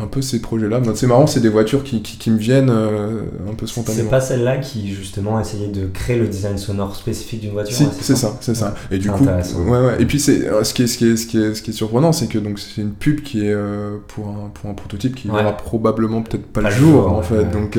un 0.00 0.06
peu 0.06 0.22
ces 0.22 0.40
projets-là. 0.40 0.80
C'est 0.94 1.08
marrant, 1.08 1.26
c'est 1.26 1.40
des 1.40 1.48
voitures 1.48 1.82
qui, 1.82 2.00
qui, 2.00 2.16
qui 2.16 2.30
me 2.30 2.38
viennent 2.38 2.70
euh, 2.70 3.22
un 3.50 3.54
peu 3.54 3.66
C'est 3.66 3.72
spontanément. 3.72 4.08
pas 4.08 4.20
celle-là 4.20 4.58
qui 4.58 4.94
justement 4.94 5.40
essayait 5.40 5.66
de 5.66 5.86
créer 5.88 6.16
le 6.16 6.28
design 6.28 6.56
sonore 6.58 6.94
spécifique 6.94 7.40
d'une 7.40 7.50
voiture 7.50 7.76
Si, 7.76 7.82
ouais, 7.84 7.90
c'est 8.00 8.14
ça, 8.16 8.36
c'est 8.40 8.54
ça. 8.54 8.76
Et 8.92 8.98
du 8.98 9.08
C'est 9.08 9.14
coup, 9.54 9.64
ouais, 9.68 9.78
ouais. 9.86 9.96
Et 9.98 10.06
puis 10.06 10.20
c'est 10.20 10.46
euh, 10.46 10.62
ce 10.62 10.74
qui 10.74 10.84
est, 10.84 10.86
ce 10.86 10.96
qui 10.96 11.08
est, 11.08 11.16
ce 11.16 11.26
qui 11.26 11.38
est, 11.42 11.54
ce 11.56 11.60
qui 11.62 11.70
est 11.70 11.74
surprenant, 11.74 12.12
c'est 12.12 12.28
que 12.28 12.38
donc 12.38 12.60
c'est 12.60 12.82
une 12.82 12.92
pub 12.92 13.22
qui 13.22 13.46
est 13.46 13.52
euh, 13.52 13.96
pour 14.06 14.28
un 14.28 14.50
pour 14.54 14.70
un 14.70 14.74
prototype 14.74 15.16
qui 15.16 15.28
Ouais. 15.28 15.38
verra 15.38 15.56
probablement 15.56 16.22
peut-être 16.22 16.46
pas, 16.46 16.62
Pas 16.62 16.70
le 16.70 16.76
jour, 16.76 17.10
en 17.10 17.16
ouais, 17.18 17.22
fait. 17.24 17.38
ouais. 17.38 17.44
Donc 17.52 17.76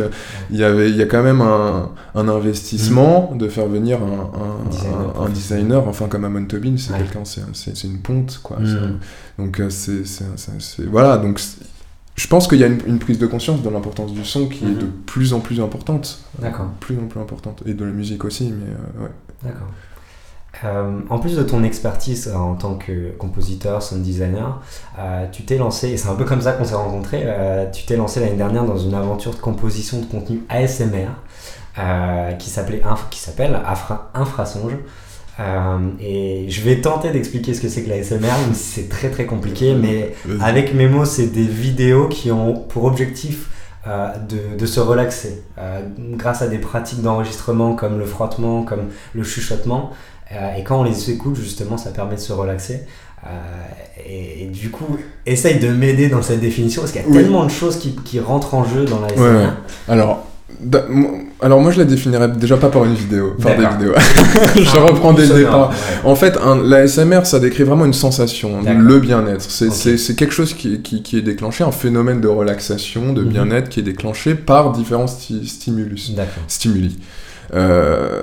il 0.52 0.58
y 0.58 0.66
avait, 0.66 0.90
il 0.90 0.98
y 0.98 1.02
a 1.02 1.06
quand 1.06 1.24
même 1.24 1.40
un, 1.40 1.92
un 2.14 2.28
investissement 2.28 3.32
de 3.40 3.48
faire 3.48 3.68
venir 3.68 4.00
un, 4.02 4.32
un, 5.24 5.30
Designer 5.30 5.86
un- 5.86 5.90
enfin 5.90 6.08
comme 6.08 6.26
Amon 6.26 6.44
Tobin, 6.46 6.76
c'est 6.78 6.92
Ouais. 6.92 6.98
quelqu'un, 7.00 7.22
c'est 7.24 7.42
c'est- 7.54 7.76
c'est 7.78 7.88
une 7.88 8.00
ponte, 8.00 8.40
quoi. 8.44 8.58
Mm. 8.60 8.66
C'est- 8.66 9.42
Donc 9.44 9.62
c'est 9.70 10.06
c'est- 10.06 10.24
c'est- 10.36 10.52
c'est- 10.60 10.84
voilà 10.86 11.18
donc 11.18 11.40
c'est- 11.40 11.58
je 12.16 12.28
pense 12.28 12.48
qu'il 12.48 12.60
y 12.60 12.64
a 12.64 12.68
une, 12.68 12.80
une 12.88 13.00
prise 13.00 13.20
de 13.20 13.28
conscience 13.28 13.62
de 13.62 13.70
l'importance 13.70 14.14
du 14.14 14.24
son 14.26 14.48
qui 14.48 14.64
est 14.64 14.68
Mhm. 14.68 14.78
de 14.80 14.86
plus 15.06 15.34
en 15.34 15.40
plus 15.42 15.60
importante. 15.62 16.20
D'accord. 16.40 16.68
Plus 16.80 16.98
en 16.98 17.08
plus 17.08 17.20
importante. 17.20 17.62
Et 17.66 17.74
de 17.74 17.84
la 17.86 17.92
musique 17.92 18.24
aussi, 18.26 18.52
mais 18.58 18.72
euh, 18.74 19.04
ouais. 19.04 19.12
D'accord. 19.44 19.68
Euh, 20.64 21.00
en 21.10 21.20
plus 21.20 21.36
de 21.36 21.44
ton 21.44 21.64
expertise 21.66 22.30
euh, 22.34 22.38
en 22.38 22.56
tant 22.56 22.76
que 22.76 23.12
compositeur, 23.18 23.84
sound 23.84 24.02
designer, 24.02 24.62
euh, 24.98 25.26
tu 25.30 25.44
t'es 25.44 25.58
lancé, 25.58 25.90
et 25.90 25.98
c'est 25.98 26.08
un 26.08 26.16
peu 26.16 26.24
comme 26.24 26.40
ça 26.40 26.54
qu'on 26.54 26.64
s'est 26.64 26.76
rencontrés, 26.76 27.26
tu 27.74 27.86
t'es 27.86 27.98
lancé 27.98 28.22
l'année 28.22 28.38
dernière 28.38 28.64
dans 28.64 28.78
une 28.78 28.94
aventure 28.94 29.32
de 29.36 29.40
composition 29.42 30.00
de 30.00 30.06
contenu 30.06 30.44
ASMR 30.48 31.10
qui 32.40 32.50
s'appelait 32.50 32.82
qui 33.12 33.20
s'appelle 33.20 33.60
Infrasonge. 34.14 34.78
Euh, 35.40 35.78
et 36.00 36.46
je 36.50 36.62
vais 36.62 36.80
tenter 36.80 37.12
d'expliquer 37.12 37.54
ce 37.54 37.62
que 37.62 37.68
c'est 37.68 37.84
que 37.84 37.90
l'ASMR, 37.90 38.20
même 38.22 38.54
si 38.54 38.82
c'est 38.82 38.90
très 38.90 39.10
très 39.10 39.26
compliqué, 39.26 39.74
mais 39.76 40.14
avec 40.42 40.74
mes 40.74 40.88
mots, 40.88 41.06
c'est 41.06 41.28
des 41.28 41.44
vidéos 41.44 42.08
qui 42.08 42.32
ont 42.32 42.54
pour 42.54 42.86
objectif 42.86 43.50
euh, 43.88 44.08
de, 44.30 44.58
de 44.58 44.66
se 44.66 44.80
relaxer 44.80 45.44
euh, 45.58 45.82
grâce 46.14 46.42
à 46.42 46.48
des 46.48 46.58
pratiques 46.58 47.02
d'enregistrement 47.02 47.76
comme 47.76 48.00
le 48.00 48.06
frottement, 48.06 48.64
comme 48.64 48.86
le 49.14 49.24
chuchotement. 49.24 49.92
Euh, 50.32 50.56
et 50.56 50.64
quand 50.64 50.80
on 50.80 50.84
les 50.84 51.12
écoute, 51.12 51.36
justement, 51.36 51.78
ça 51.78 51.92
permet 51.92 52.16
de 52.16 52.20
se 52.22 52.34
relaxer. 52.34 52.82
Euh, 53.26 53.30
et, 54.08 54.44
et 54.44 54.46
du 54.48 54.70
coup, 54.72 54.98
essaye 55.26 55.60
de 55.60 55.68
m'aider 55.70 56.08
dans 56.10 56.22
cette 56.22 56.40
définition 56.40 56.82
parce 56.82 56.92
qu'il 56.94 57.02
y 57.02 57.06
a 57.06 57.08
Oui. 57.08 57.18
tellement 57.18 57.44
de 57.44 57.52
choses 57.52 57.78
qui, 57.78 57.94
qui 57.96 58.20
rentrent 58.20 58.54
en 58.56 58.64
jeu 58.64 58.86
dans 58.86 59.02
la 59.02 59.08
Ouais, 59.14 59.44
ouais. 59.46 59.50
Alors, 59.88 60.26
alors 61.42 61.62
moi 61.62 61.72
je 61.72 61.78
la 61.80 61.86
définirais 61.86 62.28
déjà 62.30 62.58
pas 62.58 62.70
par 62.70 62.86
une 62.86 62.94
vidéo, 62.94 63.36
par 63.42 63.56
des 63.58 63.66
vidéos. 63.66 63.94
je 64.56 64.78
reprends 64.78 65.14
dès 65.14 65.26
le 65.26 65.36
départ. 65.36 65.70
ouais. 65.70 65.76
En 66.04 66.16
fait, 66.16 66.38
un, 66.38 66.62
l'ASMR, 66.64 67.22
ça 67.26 67.40
décrit 67.40 67.64
vraiment 67.64 67.86
une 67.86 67.94
sensation, 67.94 68.62
le 68.64 69.00
bien-être. 69.00 69.42
C'est 69.50 70.16
quelque 70.16 70.34
chose 70.34 70.54
qui, 70.54 70.82
qui, 70.82 71.04
qui 71.04 71.18
est 71.18 71.22
déclenché, 71.22 71.64
un 71.64 71.72
phénomène 71.72 72.22
de 72.22 72.28
relaxation, 72.28 73.14
de 73.14 73.22
Mhm. 73.24 73.30
bien-être 73.30 73.70
qui 73.70 73.80
est 73.80 73.84
déclenché 73.84 74.36
par 74.36 74.72
différents 74.72 75.06
sti- 75.06 75.46
stimulus. 75.48 76.14
D'accord. 76.16 76.44
stimuli. 76.48 76.98
Euh, 77.54 78.22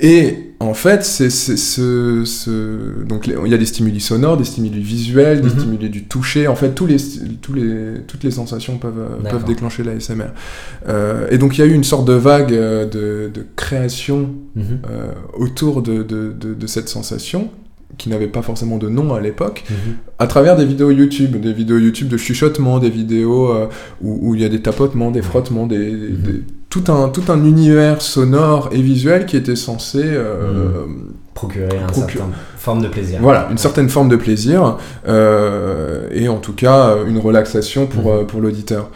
et 0.00 0.47
en 0.60 0.74
fait, 0.74 1.04
c'est 1.04 1.30
ce, 1.30 2.24
ce- 2.24 3.04
donc 3.04 3.28
il 3.28 3.50
y 3.50 3.54
a 3.54 3.58
des 3.58 3.64
stimuli 3.66 4.00
sonores, 4.00 4.36
des 4.36 4.44
stimuli 4.44 4.80
visuels, 4.82 5.40
des 5.40 5.48
Mhm. 5.50 5.58
stimuli 5.58 5.88
du 5.88 6.04
toucher. 6.04 6.48
En 6.48 6.56
fait, 6.56 6.70
tous 6.74 6.86
les, 6.86 6.96
tous 7.40 7.54
les, 7.54 8.00
toutes 8.08 8.24
les 8.24 8.32
sensations 8.32 8.76
peuvent, 8.78 8.98
euh, 8.98 9.30
peuvent 9.30 9.44
déclencher 9.44 9.84
l'ASMR. 9.84 10.24
Euh, 10.88 11.28
et 11.30 11.38
donc, 11.38 11.56
il 11.56 11.60
y 11.60 11.64
a 11.64 11.66
eu 11.66 11.72
une 11.74 11.84
sorte 11.84 12.08
de 12.08 12.12
vague 12.14 12.52
euh, 12.52 12.86
de, 12.86 13.30
de 13.32 13.46
création 13.54 14.30
Mhm. 14.56 14.64
euh, 14.90 15.12
autour 15.38 15.80
de, 15.82 16.02
de, 16.02 16.32
de, 16.38 16.54
de 16.54 16.66
cette 16.66 16.88
sensation 16.88 17.50
qui 17.96 18.08
n'avait 18.10 18.26
pas 18.28 18.42
forcément 18.42 18.78
de 18.78 18.88
nom 18.88 19.14
à 19.14 19.20
l'époque, 19.20 19.64
Mhm. 19.70 19.76
à 20.18 20.26
travers 20.26 20.56
des 20.56 20.64
vidéos 20.64 20.90
YouTube, 20.90 21.40
des 21.40 21.52
vidéos 21.52 21.78
YouTube 21.78 22.08
de 22.08 22.16
chuchotement, 22.16 22.80
des 22.80 22.90
vidéos 22.90 23.50
euh, 23.52 23.66
où 24.02 24.28
où 24.30 24.34
il 24.34 24.40
y 24.40 24.44
a 24.44 24.48
des 24.48 24.60
tapotements, 24.60 25.10
des 25.12 25.22
frottements, 25.22 25.66
des, 25.68 25.78
des- 25.92 26.08
des- 26.08 26.42
tout, 26.70 26.84
un, 26.88 27.08
tout 27.08 27.22
un 27.28 27.44
univers 27.44 28.02
sonore 28.02 28.68
et 28.72 28.82
visuel 28.82 29.26
qui 29.26 29.36
était 29.36 29.56
censé 29.56 30.00
euh, 30.02 30.84
Procurer 31.34 31.68
un 31.78 31.86
Procure- 31.86 32.20
certain 32.22 32.32
forme 32.56 32.82
de 32.82 32.88
plaisir. 32.88 33.20
voilà, 33.22 33.46
une 33.50 33.58
certaine 33.58 33.88
forme 33.88 34.08
de 34.08 34.16
plaisir 34.16 34.76
euh, 35.06 36.08
et 36.12 36.28
en 36.28 36.38
tout 36.38 36.52
cas 36.52 36.88
euh, 36.90 37.06
une 37.06 37.18
relaxation 37.18 37.86
pour, 37.86 38.12
euh, 38.12 38.24
pour 38.24 38.40
l'auditeur. 38.40 38.90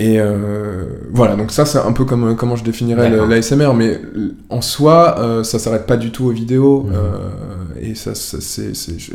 Et 0.00 0.20
euh, 0.20 0.84
voilà, 1.12 1.34
donc 1.34 1.50
ça 1.50 1.66
c'est 1.66 1.78
un 1.78 1.92
peu 1.92 2.04
comme 2.04 2.36
comment 2.36 2.54
je 2.56 2.62
définirais 2.64 3.10
l'ASMR, 3.10 3.74
mais 3.74 4.00
en 4.48 4.60
soi 4.62 5.16
euh, 5.18 5.42
ça 5.42 5.58
s'arrête 5.58 5.86
pas 5.86 5.96
du 5.96 6.10
tout 6.12 6.26
aux 6.26 6.30
vidéos. 6.30 6.88
Euh, 6.92 7.77
et 7.82 7.94
ça, 7.94 8.14
ça, 8.14 8.38
c'est, 8.40 8.72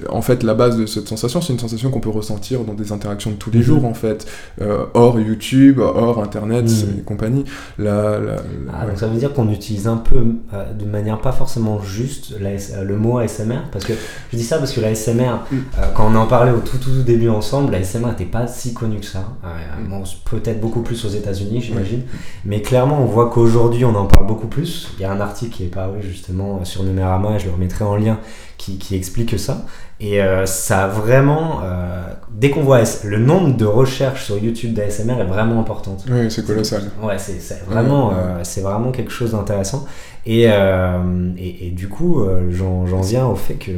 en 0.10 0.22
fait 0.22 0.44
la 0.44 0.54
base 0.54 0.78
de 0.78 0.86
cette 0.86 1.08
sensation, 1.08 1.42
c'est 1.42 1.54
une 1.54 1.60
sensation 1.60 1.90
qu'on 1.92 2.00
peut 2.00 2.10
ressentir 2.10 2.62
dans 2.64 2.74
des 2.74 2.92
interactions 2.92 3.32
de 3.32 3.36
tous 3.36 3.52
les 3.52 3.60
Mhm. 3.60 3.64
jours 3.66 3.86
en 3.86 3.94
fait, 3.94 4.26
euh, 4.62 4.86
hors 4.94 5.20
YouTube, 5.20 5.80
hors 5.80 6.22
Internet 6.22 6.66
Mhm. 6.66 7.00
et 7.00 7.02
compagnie. 7.02 7.46
La, 7.78 8.20
la- 8.20 8.36
Ah, 8.74 8.86
donc 8.86 8.98
ça 8.98 9.08
veut 9.08 9.18
dire 9.18 9.34
qu'on 9.34 9.50
utilise 9.52 9.88
un 9.88 9.98
peu, 9.98 10.24
euh, 10.54 10.74
de 10.74 10.86
manière 10.86 11.20
pas 11.22 11.32
forcément 11.32 11.82
juste, 11.82 12.34
euh, 12.42 12.84
le 12.84 12.98
mot 12.98 13.18
ASMR, 13.18 13.60
parce 13.72 13.86
que 13.86 13.94
je 14.32 14.38
dis 14.38 14.44
ça 14.44 14.58
parce 14.58 14.72
que 14.72 14.82
l'ASMR, 14.82 15.40
Mm. 15.52 15.56
euh, 15.78 15.82
quand 15.96 16.10
on 16.12 16.16
en 16.16 16.28
parlait 16.28 16.52
au 16.52 16.60
tout 16.60 16.78
tout 16.78 17.02
début 17.04 17.30
ensemble, 17.30 17.72
l'ASMR 17.72 18.10
n'était 18.10 18.26
pas 18.26 18.48
si 18.48 18.74
connu 18.74 18.98
que 19.00 19.06
ça. 19.06 19.26
Euh, 19.44 19.48
Mm. 19.86 19.90
bon, 19.90 20.04
peut-être 20.30 20.60
beaucoup 20.62 20.82
plus 20.82 21.04
aux 21.06 21.10
États-Unis, 21.10 21.62
j'imagine, 21.62 22.02
mais 22.46 22.62
clairement 22.62 23.02
on 23.02 23.06
voit 23.06 23.30
qu'aujourd'hui 23.30 23.86
on 23.86 23.96
en 23.96 24.06
parle 24.06 24.28
beaucoup 24.28 24.48
plus. 24.48 24.90
Il 24.98 25.02
y 25.02 25.06
a 25.06 25.12
un 25.12 25.20
article 25.20 25.52
qui 25.56 25.64
est 25.64 25.68
paru 25.68 26.00
justement 26.02 26.64
sur 26.66 26.84
Numérama, 26.84 27.38
je 27.38 27.46
le 27.46 27.52
remettrai 27.54 27.84
en 27.86 27.96
lien, 27.96 28.18
qui, 28.58 28.78
qui 28.78 28.96
explique 28.96 29.38
ça. 29.40 29.66
Et 30.00 30.22
euh, 30.22 30.46
ça 30.46 30.86
a 30.86 30.88
vraiment, 30.88 31.62
euh, 31.64 32.04
dès 32.32 32.50
qu'on 32.50 32.64
voit 32.64 32.82
le 33.06 33.18
nombre 33.20 33.56
de 33.56 33.66
recherches 33.66 34.26
sur 34.26 34.38
YouTube 34.38 34.74
d'ASMR 34.74 35.20
est 35.20 35.26
vraiment 35.26 35.60
importante. 35.60 36.04
Oui, 36.12 36.30
c'est 36.30 36.46
colossal. 36.46 36.84
Ouais, 37.02 37.18
c'est 37.18 37.64
vraiment, 37.68 38.10
Ouais, 38.10 38.16
euh, 38.18 38.40
c'est 38.44 38.62
vraiment 38.62 38.92
quelque 38.92 39.12
chose 39.12 39.32
d'intéressant. 39.32 39.86
Et, 40.26 40.44
et, 40.44 41.68
et 41.68 41.72
du 41.72 41.90
coup, 41.90 42.26
j'en 42.50 43.02
viens 43.02 43.26
au 43.26 43.36
fait 43.36 43.56
que 43.56 43.72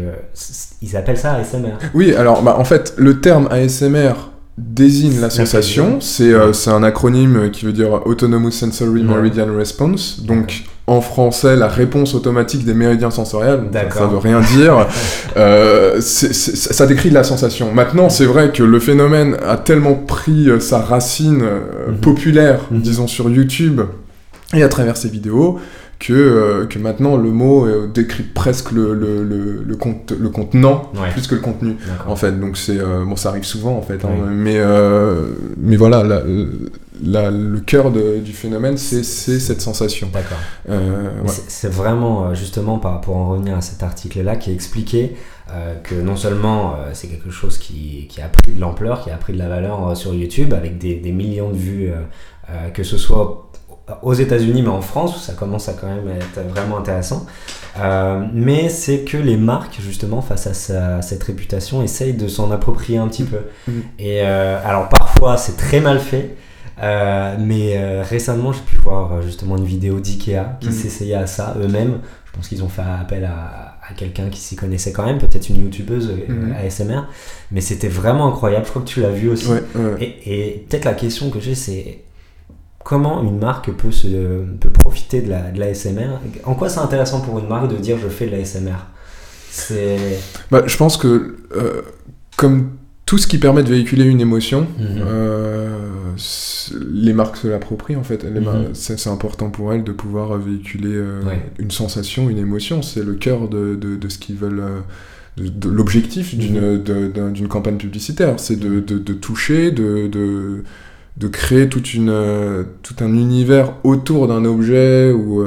ils 0.81 0.95
appellent 0.95 1.17
ça 1.17 1.33
ASMR. 1.33 1.73
Oui, 1.95 2.13
alors 2.13 2.43
bah, 2.43 2.55
en 2.59 2.63
fait, 2.63 2.93
le 2.97 3.19
terme 3.19 3.47
ASMR 3.49 4.13
désigne 4.57 5.19
la 5.19 5.29
sensation. 5.29 5.99
C'est 6.01 6.33
un 6.67 6.83
acronyme 6.83 7.49
qui 7.51 7.65
veut 7.65 7.73
dire 7.73 8.05
Autonomous 8.05 8.51
Sensory. 8.51 9.03
Meridian 9.03 9.55
Response. 9.55 10.23
Donc 10.23 10.63
en 10.87 11.01
français, 11.01 11.55
la 11.55 11.67
réponse 11.67 12.13
automatique 12.13 12.63
des 12.63 12.73
méridiens 12.75 13.09
sensoriels. 13.09 13.61
Ça, 13.73 13.89
ça 13.91 14.05
veut 14.07 14.17
rien 14.17 14.39
dire. 14.41 14.87
Euh, 15.37 15.99
ça 15.99 16.85
décrit 16.85 17.09
la 17.09 17.23
sensation. 17.23 17.73
Maintenant, 17.73 18.09
c'est 18.09 18.25
vrai 18.25 18.51
que 18.53 18.63
le 18.63 18.79
phénomène 18.79 19.35
a 19.45 19.57
tellement 19.57 19.95
pris 19.95 20.49
euh, 20.49 20.59
sa 20.61 20.79
racine 20.79 21.41
euh, 21.43 21.91
Mhm. 21.91 21.97
populaire, 21.97 22.59
Mhm. 22.71 22.79
disons 22.81 23.07
sur 23.07 23.29
YouTube 23.29 23.81
et 24.53 24.63
à 24.63 24.69
travers 24.69 24.95
ses 24.95 25.09
vidéos. 25.09 25.59
Que, 25.97 26.13
euh, 26.13 26.65
que 26.67 26.77
maintenant 26.77 27.15
le 27.15 27.31
mot 27.31 27.65
euh, 27.65 27.87
décrit 27.93 28.23
presque 28.23 28.71
le, 28.73 28.93
le, 28.93 29.23
le, 29.23 29.63
le, 29.65 29.75
conte- 29.77 30.13
le 30.19 30.27
contenant 30.29 30.91
Ouais. 30.93 31.09
plus 31.13 31.25
que 31.25 31.35
le 31.35 31.41
contenu 31.41 31.77
en 32.05 32.17
fait 32.17 32.37
donc 32.37 32.57
c'est 32.57 32.77
euh, 32.77 33.05
bon 33.05 33.15
ça 33.15 33.29
arrive 33.29 33.45
souvent 33.45 33.77
en 33.77 33.81
fait 33.81 34.03
hein, 34.03 34.09
Oui. 34.13 34.27
mais 34.29 34.59
mais 35.57 35.77
voilà 35.77 36.03
la- 36.03 36.21
la- 37.03 37.31
le 37.31 37.59
cœur 37.59 37.91
de- 37.91 38.19
du 38.19 38.31
phénomène 38.33 38.77
c'est 38.77 39.03
cette 39.03 39.61
sensation 39.61 40.09
D'accord. 40.13 40.37
Euh, 40.69 41.21
ouais. 41.21 41.27
c'est- 41.47 41.67
vraiment, 41.69 42.27
euh, 42.27 42.33
justement, 42.35 42.77
par 42.79 42.93
rapport 42.93 43.15
en 43.17 43.29
revenir 43.29 43.57
à 43.57 43.61
cet 43.61 43.83
article-là, 43.83 44.35
qui 44.35 44.51
expliquait 44.51 45.15
euh, 45.51 45.75
que 45.83 45.93
non 45.95 46.15
seulement 46.15 46.73
euh, 46.75 46.89
c'est 46.93 47.07
quelque 47.07 47.29
chose 47.29 47.57
qui, 47.59 48.07
qui 48.09 48.19
a 48.21 48.27
pris 48.27 48.51
de 48.53 48.59
l'ampleur, 48.59 49.03
qui 49.03 49.11
a 49.11 49.17
pris 49.17 49.33
de 49.33 49.37
la 49.37 49.47
valeur 49.47 49.95
sur 49.95 50.13
YouTube, 50.13 50.53
avec 50.53 50.77
des, 50.79 50.95
des 50.95 51.11
millions 51.11 51.49
de 51.51 51.57
vues, 51.57 51.91
que 52.73 52.83
ce 52.83 52.97
soit 52.97 53.49
aux 54.01 54.13
États-Unis, 54.15 54.63
mais 54.63 54.69
en 54.69 54.81
France, 54.81 55.15
où 55.15 55.19
ça 55.19 55.33
commence 55.33 55.69
à 55.69 55.73
quand 55.73 55.85
même 55.87 56.07
être 56.09 56.39
vraiment 56.49 56.77
intéressant. 56.79 57.25
Mais 58.33 58.69
c'est 58.69 58.99
que 59.01 59.17
les 59.17 59.37
marques, 59.37 59.79
justement, 59.81 60.21
face 60.21 60.47
à 60.47 60.53
sa- 60.53 61.01
cette 61.03 61.21
réputation, 61.23 61.83
essayent 61.83 62.13
de 62.13 62.27
s'en 62.27 62.49
approprier 62.51 62.97
un 62.97 63.07
petit 63.07 63.23
peu. 63.25 63.39
Mhm. 63.67 63.83
Et 63.99 64.21
alors, 64.21 64.89
parfois, 64.89 65.37
c'est 65.37 65.57
très 65.57 65.79
mal 65.79 65.99
fait. 65.99 66.35
Euh, 66.81 67.35
mais 67.39 67.77
euh, 67.77 68.03
récemment, 68.03 68.51
j'ai 68.51 68.61
pu 68.61 68.75
voir 68.77 69.13
euh, 69.13 69.21
justement 69.21 69.57
une 69.57 69.65
vidéo 69.65 69.99
d'IKEA 69.99 70.57
qui 70.59 70.67
Mhm. 70.67 70.73
s'essayait 70.73 71.15
à 71.15 71.27
ça 71.27 71.55
eux-mêmes. 71.61 71.99
Je 72.25 72.31
pense 72.33 72.49
qu'ils 72.49 72.63
ont 72.63 72.69
fait 72.69 72.81
appel 72.81 73.23
à, 73.23 73.77
à 73.89 73.93
quelqu'un 73.95 74.29
qui 74.29 74.41
s'y 74.41 74.57
connaissait 74.57 74.91
quand 74.91 75.05
même, 75.05 75.17
peut-être 75.19 75.47
une 75.49 75.61
youtubeuse 75.61 76.11
Mhm. 76.27 76.53
ASMR, 76.53 77.01
mais 77.51 77.61
c'était 77.61 77.87
vraiment 77.87 78.27
incroyable. 78.27 78.65
Je 78.65 78.71
crois 78.71 78.81
que 78.81 78.87
tu 78.87 78.99
l'as 79.01 79.09
vu 79.11 79.29
aussi. 79.29 79.47
Ouais, 79.47 79.63
ouais. 79.75 80.03
Et, 80.25 80.47
et 80.49 80.65
peut-être 80.69 80.83
la 80.85 80.93
question 80.95 81.29
que 81.29 81.39
j'ai, 81.39 81.55
c'est 81.55 82.01
comment 82.83 83.23
une 83.23 83.39
marque 83.39 83.71
peut, 83.71 83.91
se, 83.91 84.43
peut 84.59 84.69
profiter 84.69 85.21
de 85.21 85.29
la, 85.29 85.49
de 85.51 85.61
En 86.43 86.55
quoi 86.55 86.67
c'est 86.69 86.79
intéressant 86.81 87.21
pour 87.21 87.39
une 87.39 87.47
marque 87.47 87.69
de 87.69 87.77
dire 87.77 87.97
je 88.03 88.09
fais 88.09 88.27
de 88.27 88.31
l'ASMR 88.35 88.75
C'est. 89.49 89.97
Bah, 90.51 90.63
je 90.65 90.75
pense 90.77 90.97
que, 90.97 91.37
euh, 91.55 91.81
comme 92.35 92.71
tout 93.05 93.17
ce 93.19 93.27
qui 93.27 93.37
permet 93.37 93.61
de 93.63 93.69
véhiculer 93.69 94.05
une 94.05 94.19
émotion, 94.21 94.61
Mhm. 94.79 94.85
euh, 95.05 95.77
les 96.91 97.13
marques 97.13 97.37
se 97.37 97.47
l'approprient 97.47 97.95
en 97.95 98.03
fait. 98.03 98.23
Mhm. 98.23 98.69
c'est, 98.73 99.07
important 99.07 99.49
pour 99.49 99.73
elles 99.73 99.83
de 99.83 99.91
pouvoir 99.91 100.37
véhiculer 100.37 100.93
euh, 100.95 101.21
Ouais. 101.23 101.39
une 101.59 101.71
sensation, 101.71 102.29
une 102.29 102.37
émotion. 102.39 102.81
C'est 102.81 103.03
le 103.03 103.13
cœur 103.13 103.47
de, 103.47 103.75
de, 103.75 103.95
de 103.95 104.09
ce 104.09 104.17
qu'ils 104.17 104.35
veulent. 104.37 104.59
euh, 104.61 104.79
de, 105.37 105.49
de 105.49 105.67
l'objectif 105.69 106.33
d'une, 106.37 106.77
Mhm. 106.77 107.33
d'une 107.33 107.47
campagne 107.49 107.75
publicitaire. 107.75 108.35
C'est 108.39 108.55
de, 108.57 108.79
toucher, 109.13 109.69
de, 109.71 110.07
de, 110.07 110.63
de 111.17 111.27
créer 111.27 111.67
toute 111.67 111.93
une, 111.93 112.07
euh, 112.09 112.63
tout 112.83 112.95
un 113.01 113.13
univers 113.13 113.73
autour 113.83 114.29
d'un 114.29 114.45
objet 114.45 115.11
ou, 115.11 115.43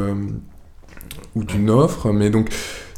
ou 1.35 1.42
d'une 1.44 1.71
offre. 1.71 2.12
Mais 2.12 2.29
donc, 2.29 2.51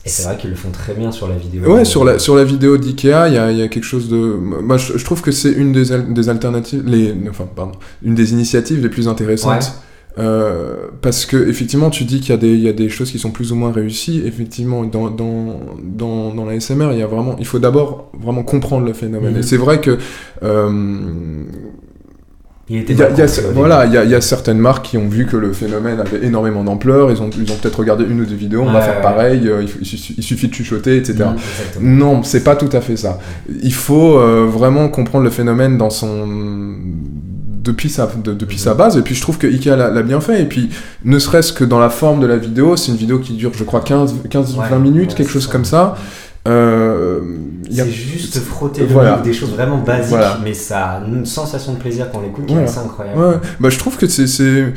Et 0.05 0.09
c'est 0.09 0.23
vrai 0.23 0.37
qu'ils 0.39 0.51
le 0.51 0.57
font 0.57 0.71
très 0.71 0.95
bien 0.95 1.13
sur 1.13 1.29
la 1.29 1.35
vidéo. 1.37 1.63
Ouais, 1.75 1.85
sur 1.85 2.05
la, 2.05 2.19
sur 2.19 2.35
la 2.35 2.43
vidéo 2.45 2.79
d'IKEA, 2.79 3.29
il 3.29 3.35
y 3.35 3.39
a, 3.39 3.51
il 3.53 3.59
y 3.59 3.63
a 3.63 3.69
quelque 3.69 3.85
chose 3.85 4.09
de. 4.09 4.17
Moi, 4.17 4.79
je, 4.79 4.97
je 4.97 5.05
trouve 5.05 5.21
que 5.21 5.31
c'est 5.31 5.53
une 5.53 5.73
des, 5.73 5.93
al- 5.93 6.15
des 6.15 6.29
alternatives. 6.31 6.83
Les, 6.87 7.15
enfin, 7.29 7.47
pardon. 7.55 7.73
Une 8.03 8.15
des 8.15 8.33
initiatives 8.33 8.81
les 8.83 8.89
plus 8.89 9.09
intéressantes. 9.09 9.73
Euh, 10.19 10.89
parce 11.03 11.25
que, 11.25 11.37
effectivement, 11.49 11.89
tu 11.91 12.05
dis 12.05 12.21
qu'il 12.21 12.31
y, 12.31 12.33
a 12.33 12.37
des- 12.37 12.55
il 12.55 12.61
y 12.61 12.69
a 12.69 12.73
des 12.73 12.89
choses 12.89 13.11
qui 13.13 13.19
sont 13.19 13.31
plus 13.31 13.53
ou 13.53 13.57
moins 13.57 13.73
réussies. 13.73 14.23
Effectivement, 14.27 14.85
dans, 14.85 15.09
dans, 15.11 15.61
dans, 15.83 16.35
dans 16.35 16.45
la 16.47 16.59
SMR, 16.59 16.93
il, 16.93 16.99
y 16.99 17.03
a 17.03 17.07
vraiment, 17.07 17.37
il 17.39 17.47
faut 17.47 17.59
d'abord 17.59 18.11
vraiment 18.21 18.43
comprendre 18.43 18.87
le 18.87 18.93
phénomène. 18.95 19.35
Mhm. 19.35 19.41
Et 19.41 19.43
c'est 19.43 19.57
vrai 19.59 19.81
que. 19.83 19.99
euh, 20.43 21.45
Il 22.73 22.77
était 22.79 22.95
y 22.95 23.03
a- 23.03 23.11
y 23.11 23.21
a- 23.21 23.25
au 23.25 23.53
voilà, 23.53 23.85
il 23.85 23.93
y, 23.93 23.97
a, 23.99 24.05
il 24.05 24.11
y 24.11 24.15
a 24.15 24.21
certaines 24.21 24.59
marques 24.59 24.85
qui 24.87 24.97
ont 24.97 25.09
vu 25.09 25.27
que 25.27 25.37
le 25.37 25.53
phénomène 25.53 25.99
avait 25.99 26.25
énormément 26.25 26.63
d'ampleur, 26.63 27.11
ils 27.11 27.21
ont, 27.21 27.29
ils 27.37 27.51
ont 27.51 27.57
peut-être 27.57 27.81
regardé 27.81 28.05
une 28.05 28.21
ou 28.21 28.25
deux 28.25 28.37
vidéos, 28.37 28.63
on 28.63 28.67
va 28.73 28.79
Ouais, 28.79 28.85
faire 28.85 28.97
ouais. 28.97 29.03
pareil, 29.03 29.49
euh, 29.49 29.63
il, 29.81 29.85
suffit- 29.85 30.47
de 30.49 30.55
chuchoter, 30.55 30.97
etc. 30.97 31.13
Exactement. 31.15 31.35
Non, 31.83 32.23
c'est 32.23 32.45
pas 32.45 32.55
tout 32.55 32.69
à 32.73 32.81
fait 32.81 32.97
ça. 32.97 33.19
Il 33.63 33.75
faut 33.75 34.17
euh, 34.19 34.47
vraiment 34.49 34.89
comprendre 34.89 35.25
le 35.25 35.31
phénomène 35.31 35.79
dans 35.79 35.91
son 35.91 36.29
depuis 37.63 37.91
sa 37.91 38.07
de- 38.07 38.33
depuis 38.33 38.57
Mhm. 38.57 38.63
sa 38.63 38.75
base 38.75 38.97
et 38.97 39.03
puis 39.03 39.15
je 39.15 39.21
trouve 39.21 39.37
que 39.37 39.47
Ikea 39.47 39.77
l'a 39.77 40.03
bien 40.03 40.21
fait 40.21 40.41
et 40.41 40.47
puis 40.47 40.71
ne 41.05 41.19
serait-ce 41.19 41.53
que 41.53 41.63
dans 41.65 41.79
la 41.79 41.91
forme 41.91 42.21
de 42.21 42.27
la 42.27 42.37
vidéo, 42.39 42.75
c'est 42.77 42.91
une 42.91 42.97
vidéo 42.97 43.19
qui 43.19 43.35
dure 43.35 43.51
je 43.55 43.65
crois 43.65 43.81
15 43.83 44.15
15 44.31 44.57
Ouais, 44.57 44.65
20 44.71 44.79
minutes, 44.79 45.11
ouais, 45.11 45.17
quelque 45.17 45.31
chose 45.31 45.47
comme 45.47 45.67
ça. 45.67 45.95
Euh, 46.49 47.21
y 47.69 47.81
a- 47.81 47.85
C'est 47.85 47.91
juste 47.91 48.39
frotter 48.41 48.83
le 48.83 48.87
Voilà. 48.89 49.17
nez, 49.19 49.23
des 49.25 49.33
choses 49.35 49.51
vraiment 49.51 49.79
basiques, 49.79 50.09
Voilà. 50.11 50.39
mais 50.43 50.55
ça 50.55 50.85
a 50.93 51.05
une 51.07 51.27
sensation 51.27 51.75
de 51.75 51.79
plaisir 51.79 52.11
quand 52.11 52.19
on 52.19 52.23
l'écoute 52.23 52.47
qui 52.47 52.55
Voilà. 52.55 52.67
est 52.67 52.71
assez 52.71 52.79
incroyable. 52.81 53.19
Ouais, 53.21 53.35
bah 53.61 53.69
je 53.69 53.79
trouve 53.79 53.97
que 53.99 54.07
c'est 54.07 54.27
c'est 54.27 54.73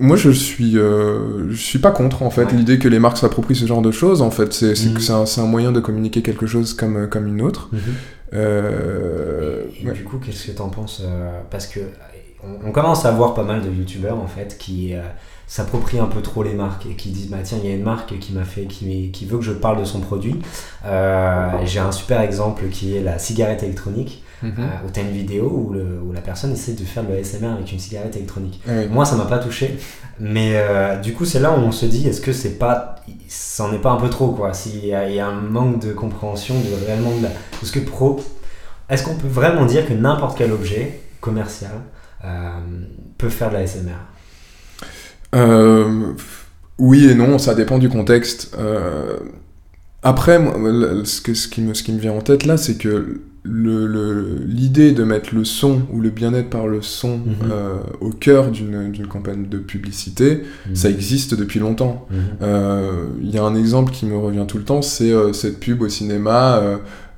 moi 0.00 0.16
je 0.16 0.30
suis 0.30 0.78
euh, 0.78 1.50
je 1.50 1.56
suis 1.56 1.78
pas 1.78 1.90
contre 1.90 2.22
en 2.22 2.30
fait 2.30 2.44
Ouais. 2.46 2.52
l'idée 2.54 2.78
que 2.78 2.88
les 2.88 2.98
marques 3.00 3.18
s'approprient 3.18 3.56
ce 3.56 3.66
genre 3.66 3.82
de 3.82 3.90
choses 3.90 4.22
en 4.22 4.30
fait 4.30 4.52
c'est 4.54 4.74
c'est 4.74 4.98
c'est 4.98 5.12
un, 5.12 5.26
c'est 5.26 5.40
un 5.42 5.46
moyen 5.46 5.72
de 5.72 5.80
communiquer 5.80 6.22
quelque 6.22 6.46
chose 6.46 6.72
comme 6.72 7.06
comme 7.08 7.26
une 7.28 7.42
autre. 7.42 7.68
Mhm. 7.72 7.80
Euh, 8.34 9.62
Et 9.82 9.86
ouais. 9.86 9.92
du 9.94 10.04
coup, 10.04 10.18
qu'est-ce 10.18 10.46
que 10.48 10.52
t'en 10.52 10.68
penses 10.68 11.02
euh, 11.04 11.30
Parce 11.50 11.66
que 11.66 11.80
on, 12.44 12.68
on 12.68 12.72
commence 12.72 13.04
à 13.04 13.10
voir 13.10 13.34
pas 13.34 13.42
mal 13.44 13.60
de 13.62 13.68
youtubeurs 13.70 14.18
en 14.18 14.26
fait 14.26 14.56
qui 14.58 14.94
euh, 14.94 15.00
s'approprient 15.48 15.98
un 15.98 16.06
peu 16.06 16.20
trop 16.22 16.42
les 16.44 16.54
marques 16.54 16.86
et 16.86 16.94
qui 16.94 17.08
disent 17.08 17.28
bah 17.30 17.38
tiens 17.42 17.58
il 17.60 17.68
y 17.68 17.72
a 17.72 17.74
une 17.74 17.82
marque 17.82 18.16
qui 18.20 18.32
m'a 18.32 18.44
fait 18.44 18.66
qui, 18.66 19.10
qui 19.10 19.24
veut 19.26 19.38
que 19.38 19.44
je 19.44 19.52
parle 19.52 19.80
de 19.80 19.84
son 19.84 19.98
produit. 20.00 20.36
Euh, 20.84 21.48
J'ai 21.64 21.80
un 21.80 21.90
super 21.92 22.20
exemple 22.20 22.68
qui 22.68 22.96
est 22.96 23.02
la 23.02 23.18
cigarette 23.18 23.62
électronique 23.62 24.22
euh, 24.44 24.86
où 24.86 24.90
tu 24.92 25.00
as 25.00 25.02
une 25.02 25.10
vidéo 25.10 25.50
où, 25.50 25.72
le, 25.72 26.00
où 26.00 26.12
la 26.12 26.20
personne 26.20 26.52
essaie 26.52 26.74
de 26.74 26.84
faire 26.84 27.02
de 27.02 27.12
l'ASMR 27.12 27.46
avec 27.48 27.72
une 27.72 27.78
cigarette 27.80 28.14
électronique. 28.14 28.60
Ouais. 28.68 28.86
Moi, 28.86 29.04
ça 29.04 29.16
m'a 29.16 29.24
pas 29.24 29.38
touché. 29.38 29.76
Mais 30.20 30.52
euh, 30.54 30.96
du 31.00 31.12
coup, 31.12 31.24
c'est 31.24 31.40
là 31.40 31.50
où 31.50 31.60
on 31.60 31.72
se 31.72 31.86
dit, 31.86 32.06
est-ce 32.06 32.20
que 32.20 32.32
c'est 32.32 32.56
pas, 32.58 32.96
c'en 33.28 33.72
est 33.72 33.78
pas 33.78 33.90
un 33.90 33.96
peu 33.96 34.08
trop 34.10 34.28
quoi? 34.28 34.52
S'il 34.52 34.84
y, 34.86 34.94
a- 34.94 35.08
il 35.08 35.14
y 35.16 35.20
a 35.20 35.26
un 35.26 35.40
manque 35.40 35.80
de 35.80 35.92
compréhension 35.92 36.54
de 36.54 36.86
réellement 36.86 37.16
de 37.16 37.22
la, 37.24 37.28
de 37.30 37.66
ce 37.66 37.72
que 37.72 37.80
pro. 37.80 38.20
Est-ce 38.88 39.02
qu'on 39.04 39.16
peut 39.16 39.26
vraiment 39.28 39.64
dire 39.66 39.86
que 39.88 39.92
n'importe 39.92 40.38
quel 40.38 40.52
objet 40.52 41.00
commercial 41.20 41.72
euh, 42.24 42.50
peut 43.18 43.28
faire 43.30 43.48
de 43.50 43.54
la 43.54 43.66
SMR 43.66 43.90
Euh, 45.34 46.12
oui 46.78 47.06
et 47.08 47.14
non, 47.14 47.38
ça 47.38 47.54
dépend 47.54 47.78
du 47.78 47.88
contexte. 47.88 48.56
Euh, 48.58 49.16
après, 50.02 50.38
moi, 50.38 50.54
ce, 51.04 51.20
que, 51.20 51.34
ce, 51.34 51.48
qui 51.48 51.60
me, 51.60 51.74
ce 51.74 51.82
qui 51.82 51.92
me 51.92 51.98
vient 51.98 52.12
en 52.12 52.20
tête 52.20 52.46
là, 52.46 52.56
c'est 52.56 52.76
que 52.76 53.20
l'idée 53.44 54.92
de 54.92 55.04
mettre 55.04 55.34
le 55.34 55.44
son 55.44 55.82
ou 55.92 56.00
le 56.00 56.10
bien-être 56.10 56.50
par 56.50 56.66
le 56.66 56.82
son 56.82 57.18
Mhm. 57.18 57.34
euh, 57.50 57.76
au 58.00 58.10
cœur 58.10 58.50
d'une 58.50 59.06
campagne 59.08 59.48
de 59.48 59.58
publicité, 59.58 60.42
ça 60.74 60.90
existe 60.90 61.34
depuis 61.34 61.58
longtemps. 61.60 62.06
Mhm. 62.10 62.18
Euh, 62.42 62.92
Il 63.22 63.30
y 63.30 63.38
a 63.38 63.42
un 63.44 63.54
exemple 63.56 63.92
qui 63.92 64.06
me 64.06 64.16
revient 64.16 64.44
tout 64.46 64.58
le 64.58 64.64
temps, 64.64 64.82
c'est 64.82 65.12
euh, 65.12 65.32
cette 65.32 65.60
pub 65.60 65.82
au 65.82 65.88
cinéma 65.88 66.62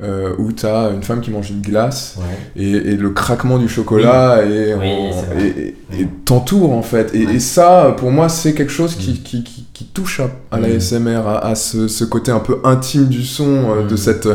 euh, 0.03 0.33
où 0.39 0.51
tu 0.53 0.65
as 0.67 0.91
une 0.95 1.03
femme 1.03 1.21
qui 1.21 1.31
mange 1.31 1.51
une 1.51 1.61
glace 1.61 2.17
Ouais. 2.19 2.63
et, 2.63 2.71
et 2.71 2.97
le 2.97 3.11
craquement 3.11 3.59
du 3.59 3.69
chocolat 3.69 4.43
et, 4.45 4.75
Oui, 4.75 4.89
et, 4.89 5.75
Oui. 5.93 6.07
t'entoure 6.25 6.73
en 6.73 6.83
fait. 6.83 7.15
Et, 7.15 7.27
Ouais. 7.27 7.35
et 7.35 7.41
ça, 7.41 7.95
pour 7.99 8.11
moi, 8.11 8.29
c'est 8.29 8.55
quelque 8.55 8.73
chose 8.73 8.95
qui, 8.97 9.11
Mm. 9.13 9.23
qui, 9.25 9.45
qui, 9.45 9.67
qui 9.75 9.85
touche 9.87 10.21
à, 10.21 10.31
à 10.51 10.59
Mm. 10.59 10.63
la 10.63 10.69
SMR, 10.81 11.27
à, 11.27 11.39
à 11.47 11.55
ce, 11.55 11.87
ce 11.89 12.05
côté 12.05 12.31
un 12.33 12.41
peu 12.41 12.59
intime 12.65 13.07
du 13.09 13.23
son, 13.25 13.45
euh, 13.71 13.87
de, 13.87 13.95
Mm. 13.95 13.97
cette, 13.99 14.29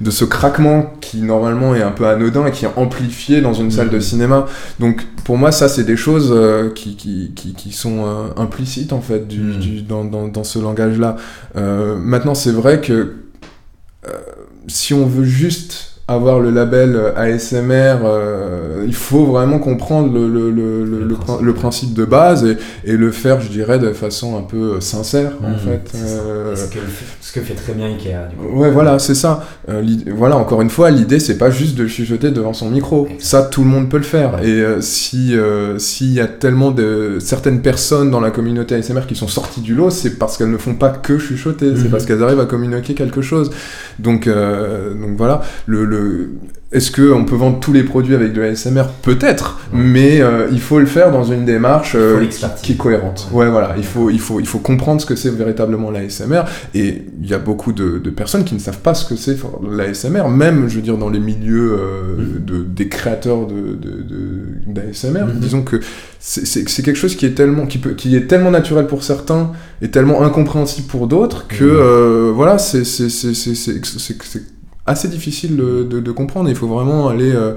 de 0.00 0.10
ce 0.10 0.24
craquement 0.24 0.92
qui 1.00 1.20
normalement 1.22 1.74
est 1.74 1.82
un 1.82 1.92
peu 1.92 2.06
anodin 2.06 2.46
et 2.46 2.50
qui 2.50 2.64
est 2.64 2.70
amplifié 2.76 3.40
dans 3.40 3.52
une 3.54 3.70
salle 3.70 3.90
de 3.90 4.00
cinéma. 4.00 4.46
Donc 4.80 5.04
pour 5.24 5.38
moi, 5.38 5.52
ça, 5.52 5.68
c'est 5.68 5.84
des 5.84 5.96
choses 5.96 6.30
euh, 6.34 6.70
qui, 6.70 6.96
qui, 6.96 7.32
qui, 7.36 7.52
qui 7.54 7.70
sont 7.72 8.04
euh, 8.06 8.24
implicites 8.36 8.92
en 8.92 9.00
fait 9.00 9.28
du, 9.28 9.38
Mm. 9.40 9.58
du- 9.58 9.82
dans, 9.82 10.04
dans, 10.04 10.26
dans 10.28 10.44
ce 10.44 10.58
langage-là. 10.58 11.16
Euh, 11.56 11.96
maintenant, 11.96 12.34
c'est 12.34 12.50
vrai 12.52 12.80
que 12.80 13.12
si 14.68 14.94
on 14.94 15.06
veut 15.06 15.24
juste 15.24 15.91
avoir 16.08 16.40
le 16.40 16.50
label 16.50 16.96
euh, 16.96 17.12
ASMR, 17.16 17.98
euh, 18.04 18.84
il 18.86 18.94
faut 18.94 19.24
vraiment 19.24 19.58
comprendre 19.58 20.12
le, 20.12 20.28
le, 20.28 20.50
le, 20.50 20.84
le, 21.40 21.54
principe. 21.54 21.94
de 21.94 22.04
base 22.04 22.44
et, 22.44 22.56
et 22.84 22.96
le 22.96 23.10
faire, 23.12 23.40
je 23.40 23.48
dirais, 23.48 23.78
de 23.78 23.92
façon 23.92 24.36
un 24.36 24.42
peu 24.42 24.80
sincère, 24.80 25.32
en 25.42 25.50
Mhm, 25.50 25.56
fait. 25.58 25.98
Euh, 25.98 26.56
ce, 26.56 26.64
que, 26.72 26.78
ce 27.20 27.32
que 27.32 27.40
fait 27.40 27.54
très 27.54 27.72
bien 27.72 27.86
Ikea, 27.86 28.28
du 28.30 28.36
coup. 28.36 28.58
Ouais, 28.58 28.70
voilà, 28.70 28.98
c'est 28.98 29.14
ça. 29.14 29.46
Euh, 29.68 29.82
voilà, 30.14 30.36
encore 30.36 30.60
une 30.60 30.70
fois, 30.70 30.90
l'idée, 30.90 31.20
c'est 31.20 31.38
pas 31.38 31.50
juste 31.50 31.76
de 31.76 31.86
chuchoter 31.86 32.30
devant 32.30 32.52
son 32.52 32.68
micro. 32.70 33.08
Ça, 33.18 33.42
tout 33.44 33.62
le 33.62 33.70
monde 33.70 33.88
peut 33.88 33.96
le 33.98 34.02
faire. 34.02 34.34
Ouais. 34.34 34.48
Et 34.48 34.60
euh, 34.60 34.80
si 34.80 35.36
euh, 35.36 35.78
s'il 35.78 36.12
y 36.12 36.20
a 36.20 36.26
tellement 36.26 36.72
de 36.72 37.18
certaines 37.20 37.62
personnes 37.62 38.10
dans 38.10 38.20
la 38.20 38.30
communauté 38.30 38.74
ASMR 38.74 39.06
qui 39.06 39.14
sont 39.14 39.28
sorties 39.28 39.60
du 39.60 39.74
lot, 39.74 39.90
c'est 39.90 40.18
parce 40.18 40.36
qu'elles 40.36 40.50
ne 40.50 40.58
font 40.58 40.74
pas 40.74 40.90
que 40.90 41.18
chuchoter. 41.18 41.72
C'est 41.76 41.84
Mhm. 41.84 41.90
parce 41.90 42.04
qu'elles 42.06 42.22
arrivent 42.22 42.40
à 42.40 42.46
communiquer 42.46 42.94
quelque 42.94 43.22
chose. 43.22 43.50
Donc, 43.98 44.26
euh, 44.26 44.94
donc 44.94 45.16
voilà. 45.16 45.42
Le, 45.66 45.84
le... 45.92 46.30
Est-ce 46.72 46.90
que 46.90 47.12
on 47.12 47.26
peut 47.26 47.34
vendre 47.36 47.60
tous 47.60 47.74
les 47.74 47.82
produits 47.82 48.14
avec 48.14 48.32
de 48.32 48.40
l'ASMR 48.40 48.84
Peut-être, 49.02 49.60
Ouais. 49.74 49.78
mais 49.78 50.22
euh, 50.22 50.46
il 50.50 50.58
faut 50.60 50.78
le 50.78 50.86
faire 50.86 51.12
dans 51.12 51.22
une 51.24 51.44
démarche 51.44 51.92
euh, 51.96 52.24
qui, 52.62 52.72
est 52.72 52.76
cohérente. 52.76 53.28
Ouais. 53.30 53.44
Ouais, 53.44 53.50
voilà. 53.50 53.74
Il 53.76 53.84
faut, 53.84 54.08
il 54.08 54.18
faut, 54.18 54.40
il 54.40 54.46
faut 54.46 54.58
comprendre 54.58 54.98
ce 54.98 55.04
que 55.04 55.14
c'est 55.14 55.28
véritablement 55.28 55.90
l'ASMR. 55.90 56.44
Et 56.74 57.02
il 57.22 57.28
y 57.28 57.34
a 57.34 57.38
beaucoup 57.38 57.72
de, 57.74 57.98
de 57.98 58.08
personnes 58.10 58.44
qui 58.44 58.54
ne 58.54 58.58
savent 58.58 58.78
pas 58.78 58.94
ce 58.94 59.04
que 59.06 59.16
c'est 59.16 59.36
l'ASMR, 59.70 60.28
même, 60.30 60.66
je 60.68 60.76
veux 60.76 60.80
dire, 60.82 60.96
dans 60.96 61.10
les 61.10 61.20
milieux 61.20 61.72
euh, 61.78 62.16
Mhm. 62.16 62.44
de, 62.46 62.62
des 62.62 62.88
créateurs 62.88 63.46
de, 63.46 63.54
de, 63.74 64.02
de- 64.02 64.72
d'ASMR. 64.72 65.24
Mhm. 65.26 65.40
Disons 65.40 65.62
que 65.62 65.78
c'est, 66.20 66.64
quelque 66.82 66.96
chose 66.96 67.16
qui 67.16 67.26
est, 67.26 67.34
tellement, 67.34 67.66
qui, 67.66 67.76
peut, 67.78 67.90
qui 67.90 68.16
est 68.16 68.26
tellement 68.28 68.50
naturel 68.50 68.86
pour 68.86 69.02
certains 69.04 69.52
et 69.82 69.90
tellement 69.90 70.22
incompréhensible 70.24 70.86
pour 70.88 71.06
d'autres 71.06 71.48
que, 71.48 71.64
euh, 71.64 72.32
voilà, 72.34 72.56
c'est, 72.56 72.84
assez 74.86 75.08
difficile 75.08 75.56
de, 75.56 75.82
de, 75.82 76.00
de 76.00 76.10
comprendre. 76.12 76.48
Il 76.48 76.56
faut 76.56 76.68
vraiment 76.68 77.08
aller... 77.08 77.32
euh, 77.32 77.54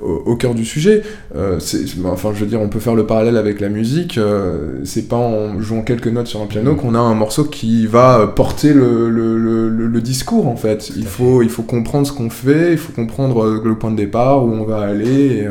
au, 0.00 0.34
cœur 0.36 0.54
du 0.54 0.64
sujet. 0.64 1.02
Euh, 1.36 1.60
enfin, 2.06 2.30
je 2.34 2.40
veux 2.40 2.46
dire, 2.46 2.60
on 2.60 2.68
peut 2.68 2.80
faire 2.80 2.94
le 2.96 3.06
parallèle 3.06 3.36
avec 3.36 3.60
la 3.60 3.68
musique. 3.68 4.18
euh, 4.18 4.80
c'est 4.84 5.06
pas 5.06 5.16
en 5.16 5.60
jouant 5.60 5.82
quelques 5.82 6.08
notes 6.08 6.26
sur 6.26 6.40
un 6.40 6.46
piano 6.46 6.74
qu'on 6.74 6.94
a 6.96 6.98
un 6.98 7.14
morceau 7.14 7.44
qui 7.44 7.86
va 7.86 8.18
euh, 8.18 8.26
porter 8.26 8.72
le, 8.72 9.10
le, 9.10 9.38
le, 9.38 9.68
le- 9.68 9.86
le 9.86 10.00
discours, 10.00 10.48
en 10.48 10.56
fait. 10.56 10.90
Il 10.96 11.04
faut, 11.06 11.42
il 11.42 11.50
faut 11.50 11.62
comprendre 11.62 12.06
ce 12.06 12.12
qu'on 12.12 12.30
fait, 12.30 12.72
il 12.72 12.78
faut 12.78 12.92
comprendre 12.92 13.60
le 13.62 13.74
point 13.76 13.92
de 13.92 13.96
départ, 13.96 14.44
où 14.44 14.50
on 14.50 14.64
va 14.64 14.80
aller, 14.80 15.46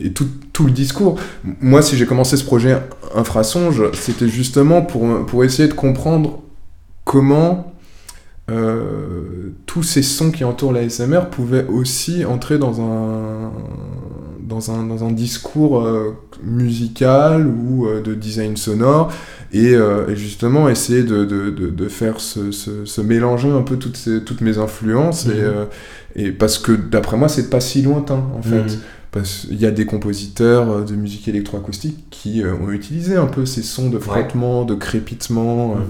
et, 0.00 0.06
et 0.06 0.12
tout, 0.12 0.26
tout 0.52 0.66
le 0.66 0.72
discours. 0.72 1.16
Moi, 1.62 1.80
si 1.80 1.96
j'ai 1.96 2.04
commencé 2.06 2.36
ce 2.36 2.44
projet 2.44 2.76
Infrasonge, 3.14 3.82
c'était 3.94 4.28
justement 4.28 4.82
pour, 4.82 5.24
pour 5.24 5.42
essayer 5.44 5.68
de 5.68 5.74
comprendre 5.74 6.40
comment 7.04 7.72
euh, 8.50 9.50
tous 9.66 9.82
ces 9.82 10.02
sons 10.02 10.30
qui 10.30 10.44
entourent 10.44 10.72
la 10.72 10.88
SMR 10.88 11.30
pouvaient 11.30 11.66
aussi 11.66 12.24
entrer 12.24 12.58
dans 12.58 12.80
un, 12.80 13.52
dans 14.40 14.70
un, 14.70 14.84
dans 14.86 15.04
un 15.04 15.10
discours 15.10 15.80
euh, 15.80 16.12
musical 16.44 17.46
ou 17.46 17.86
euh, 17.86 18.00
de 18.02 18.14
design 18.14 18.56
sonore 18.56 19.12
et, 19.52 19.74
euh, 19.74 20.08
et 20.08 20.16
justement 20.16 20.68
essayer 20.68 21.02
de, 21.02 21.24
de, 21.24 21.50
de, 21.50 21.68
de 21.70 21.88
faire 21.88 22.20
se, 22.20 22.52
se, 22.52 22.84
se, 22.84 23.00
mélanger 23.00 23.50
un 23.50 23.62
peu 23.62 23.76
toutes, 23.78 23.96
ces, 23.96 24.22
toutes 24.22 24.40
mes 24.42 24.58
influences. 24.58 25.26
Et, 25.26 25.30
Mhm. 25.30 25.34
euh, 25.40 25.64
et 26.14 26.30
parce 26.32 26.58
que 26.58 26.72
d'après 26.72 27.16
moi, 27.16 27.28
c'est 27.28 27.50
pas 27.50 27.60
si 27.60 27.82
lointain 27.82 28.22
en 28.36 28.42
fait. 28.42 28.78
Parce 29.12 29.46
qu'il 29.46 29.60
y 29.60 29.66
a 29.66 29.70
des 29.70 29.86
compositeurs 29.86 30.84
de 30.84 30.94
musique 30.94 31.26
électroacoustique 31.28 32.04
qui 32.10 32.42
ont 32.44 32.70
utilisé 32.70 33.16
un 33.16 33.26
peu 33.26 33.46
ces 33.46 33.62
sons 33.62 33.88
de 33.90 33.98
frottement, 33.98 34.64
de 34.64 34.74
crépitement. 34.74 35.72
euh, 35.72 35.74
Mhm. 35.80 35.84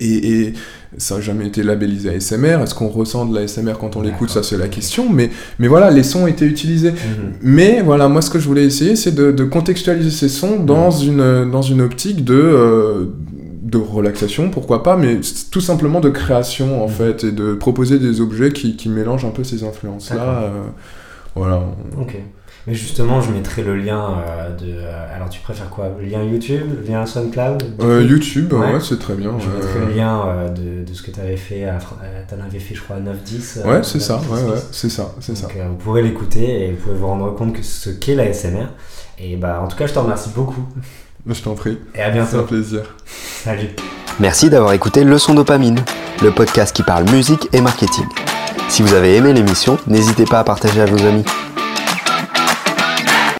Et, 0.00 0.30
et 0.42 0.52
ça 0.98 1.16
n'a 1.16 1.20
jamais 1.20 1.46
été 1.46 1.62
labellisé 1.62 2.10
ASMR. 2.10 2.60
Est-ce 2.62 2.74
qu'on 2.74 2.88
ressent 2.88 3.24
de 3.26 3.34
l'ASMR 3.34 3.74
quand 3.80 3.96
on 3.96 4.02
l'écoute? 4.02 4.30
Ça, 4.30 4.42
c'est 4.42 4.56
la 4.58 4.68
question. 4.68 5.08
Mais, 5.10 5.30
mais 5.58 5.68
voilà, 5.68 5.90
les 5.90 6.02
sons 6.02 6.26
étaient 6.26 6.46
utilisés. 6.46 6.92
Mhm. 6.92 7.32
Mais 7.42 7.82
voilà, 7.82 8.08
moi, 8.08 8.22
ce 8.22 8.30
que 8.30 8.38
je 8.38 8.46
voulais 8.46 8.64
essayer, 8.64 8.96
c'est 8.96 9.14
de, 9.14 9.32
de 9.32 9.44
contextualiser 9.44 10.10
ces 10.10 10.28
sons 10.28 10.58
dans, 10.60 10.90
une, 10.90 11.50
dans 11.50 11.62
une 11.62 11.80
optique 11.80 12.24
de, 12.24 12.34
euh, 12.34 13.04
de 13.62 13.78
relaxation, 13.78 14.50
pourquoi 14.50 14.82
pas, 14.82 14.96
mais 14.96 15.18
tout 15.50 15.60
simplement 15.60 16.00
de 16.00 16.10
création, 16.10 16.84
en 16.84 16.88
Mhm. 16.88 16.92
fait, 16.92 17.24
et 17.24 17.32
de 17.32 17.54
proposer 17.54 17.98
des 17.98 18.20
objets 18.20 18.50
qui, 18.52 18.76
qui 18.76 18.88
mélangent 18.88 19.24
un 19.24 19.30
peu 19.30 19.44
ces 19.44 19.64
influences-là. 19.64 20.42
Euh, 20.44 20.50
voilà. 21.34 21.62
Ok. 22.00 22.16
Mais 22.66 22.74
justement, 22.74 23.20
je 23.20 23.30
mettrai 23.30 23.62
le 23.62 23.76
lien 23.76 24.14
euh, 24.26 24.50
de. 24.56 24.64
euh, 24.72 25.14
alors, 25.14 25.28
tu 25.28 25.38
préfères 25.40 25.70
quoi? 25.70 25.88
Le 26.00 26.04
lien 26.04 26.22
YouTube 26.24 26.62
Le 26.84 26.92
lien 26.92 27.06
SoundCloud? 27.06 27.62
Euh, 27.80 28.02
YouTube, 28.02 28.52
Ouais. 28.52 28.72
ouais, 28.74 28.80
c'est 28.80 28.98
très 28.98 29.14
bien. 29.14 29.32
Je 29.38 29.48
mettrai 29.48 29.78
le 29.86 29.94
lien 29.94 30.20
euh, 30.26 30.48
de, 30.48 30.84
de 30.84 30.92
ce 30.94 31.02
que 31.02 31.12
tu 31.12 31.20
avais 31.20 31.36
fait. 31.36 31.64
euh, 31.64 31.78
T'en 32.28 32.44
avais 32.44 32.58
fait, 32.58 32.74
je 32.74 32.82
crois, 32.82 32.96
9-10. 32.96 33.58
euh, 33.64 33.70
Ouais, 33.70 33.82
c'est 33.84 34.00
ça, 34.00 34.16
9-10, 34.16 34.32
ouais, 34.34 34.50
ouais, 34.54 34.58
c'est 34.72 34.88
ça, 34.90 35.14
c'est 35.20 35.36
ça. 35.36 35.46
Donc, 35.46 35.56
euh, 35.56 35.68
vous 35.68 35.76
pourrez 35.76 36.02
l'écouter 36.02 36.66
et 36.66 36.72
vous 36.72 36.78
pouvez 36.78 36.96
vous 36.96 37.06
rendre 37.06 37.32
compte 37.36 37.52
que 37.54 37.62
ce 37.62 37.90
qu'est 37.90 38.16
la 38.16 38.32
SMR. 38.32 38.66
Et 39.20 39.36
bah, 39.36 39.60
en 39.62 39.68
tout 39.68 39.76
cas, 39.76 39.86
je 39.86 39.92
te 39.94 39.98
remercie 40.00 40.30
beaucoup. 40.34 40.66
Je 41.28 41.40
t'en 41.42 41.54
prie, 41.54 41.78
Et 41.94 42.00
à 42.02 42.12
c'est 42.12 42.18
un 42.18 42.22
bientôt. 42.24 42.42
plaisir. 42.42 42.82
Salut. 43.06 43.68
Merci 44.18 44.50
d'avoir 44.50 44.72
écouté 44.72 45.04
Leçon 45.04 45.34
Dopamine, 45.34 45.78
le 46.22 46.30
podcast 46.32 46.74
qui 46.74 46.82
parle 46.82 47.04
musique 47.10 47.48
et 47.52 47.60
marketing. 47.60 48.06
Si 48.68 48.82
vous 48.82 48.94
avez 48.94 49.14
aimé 49.16 49.32
l'émission, 49.32 49.78
n'hésitez 49.86 50.24
pas 50.24 50.40
à 50.40 50.44
partager 50.44 50.80
à 50.80 50.86
vos 50.86 51.04
amis. 51.06 51.24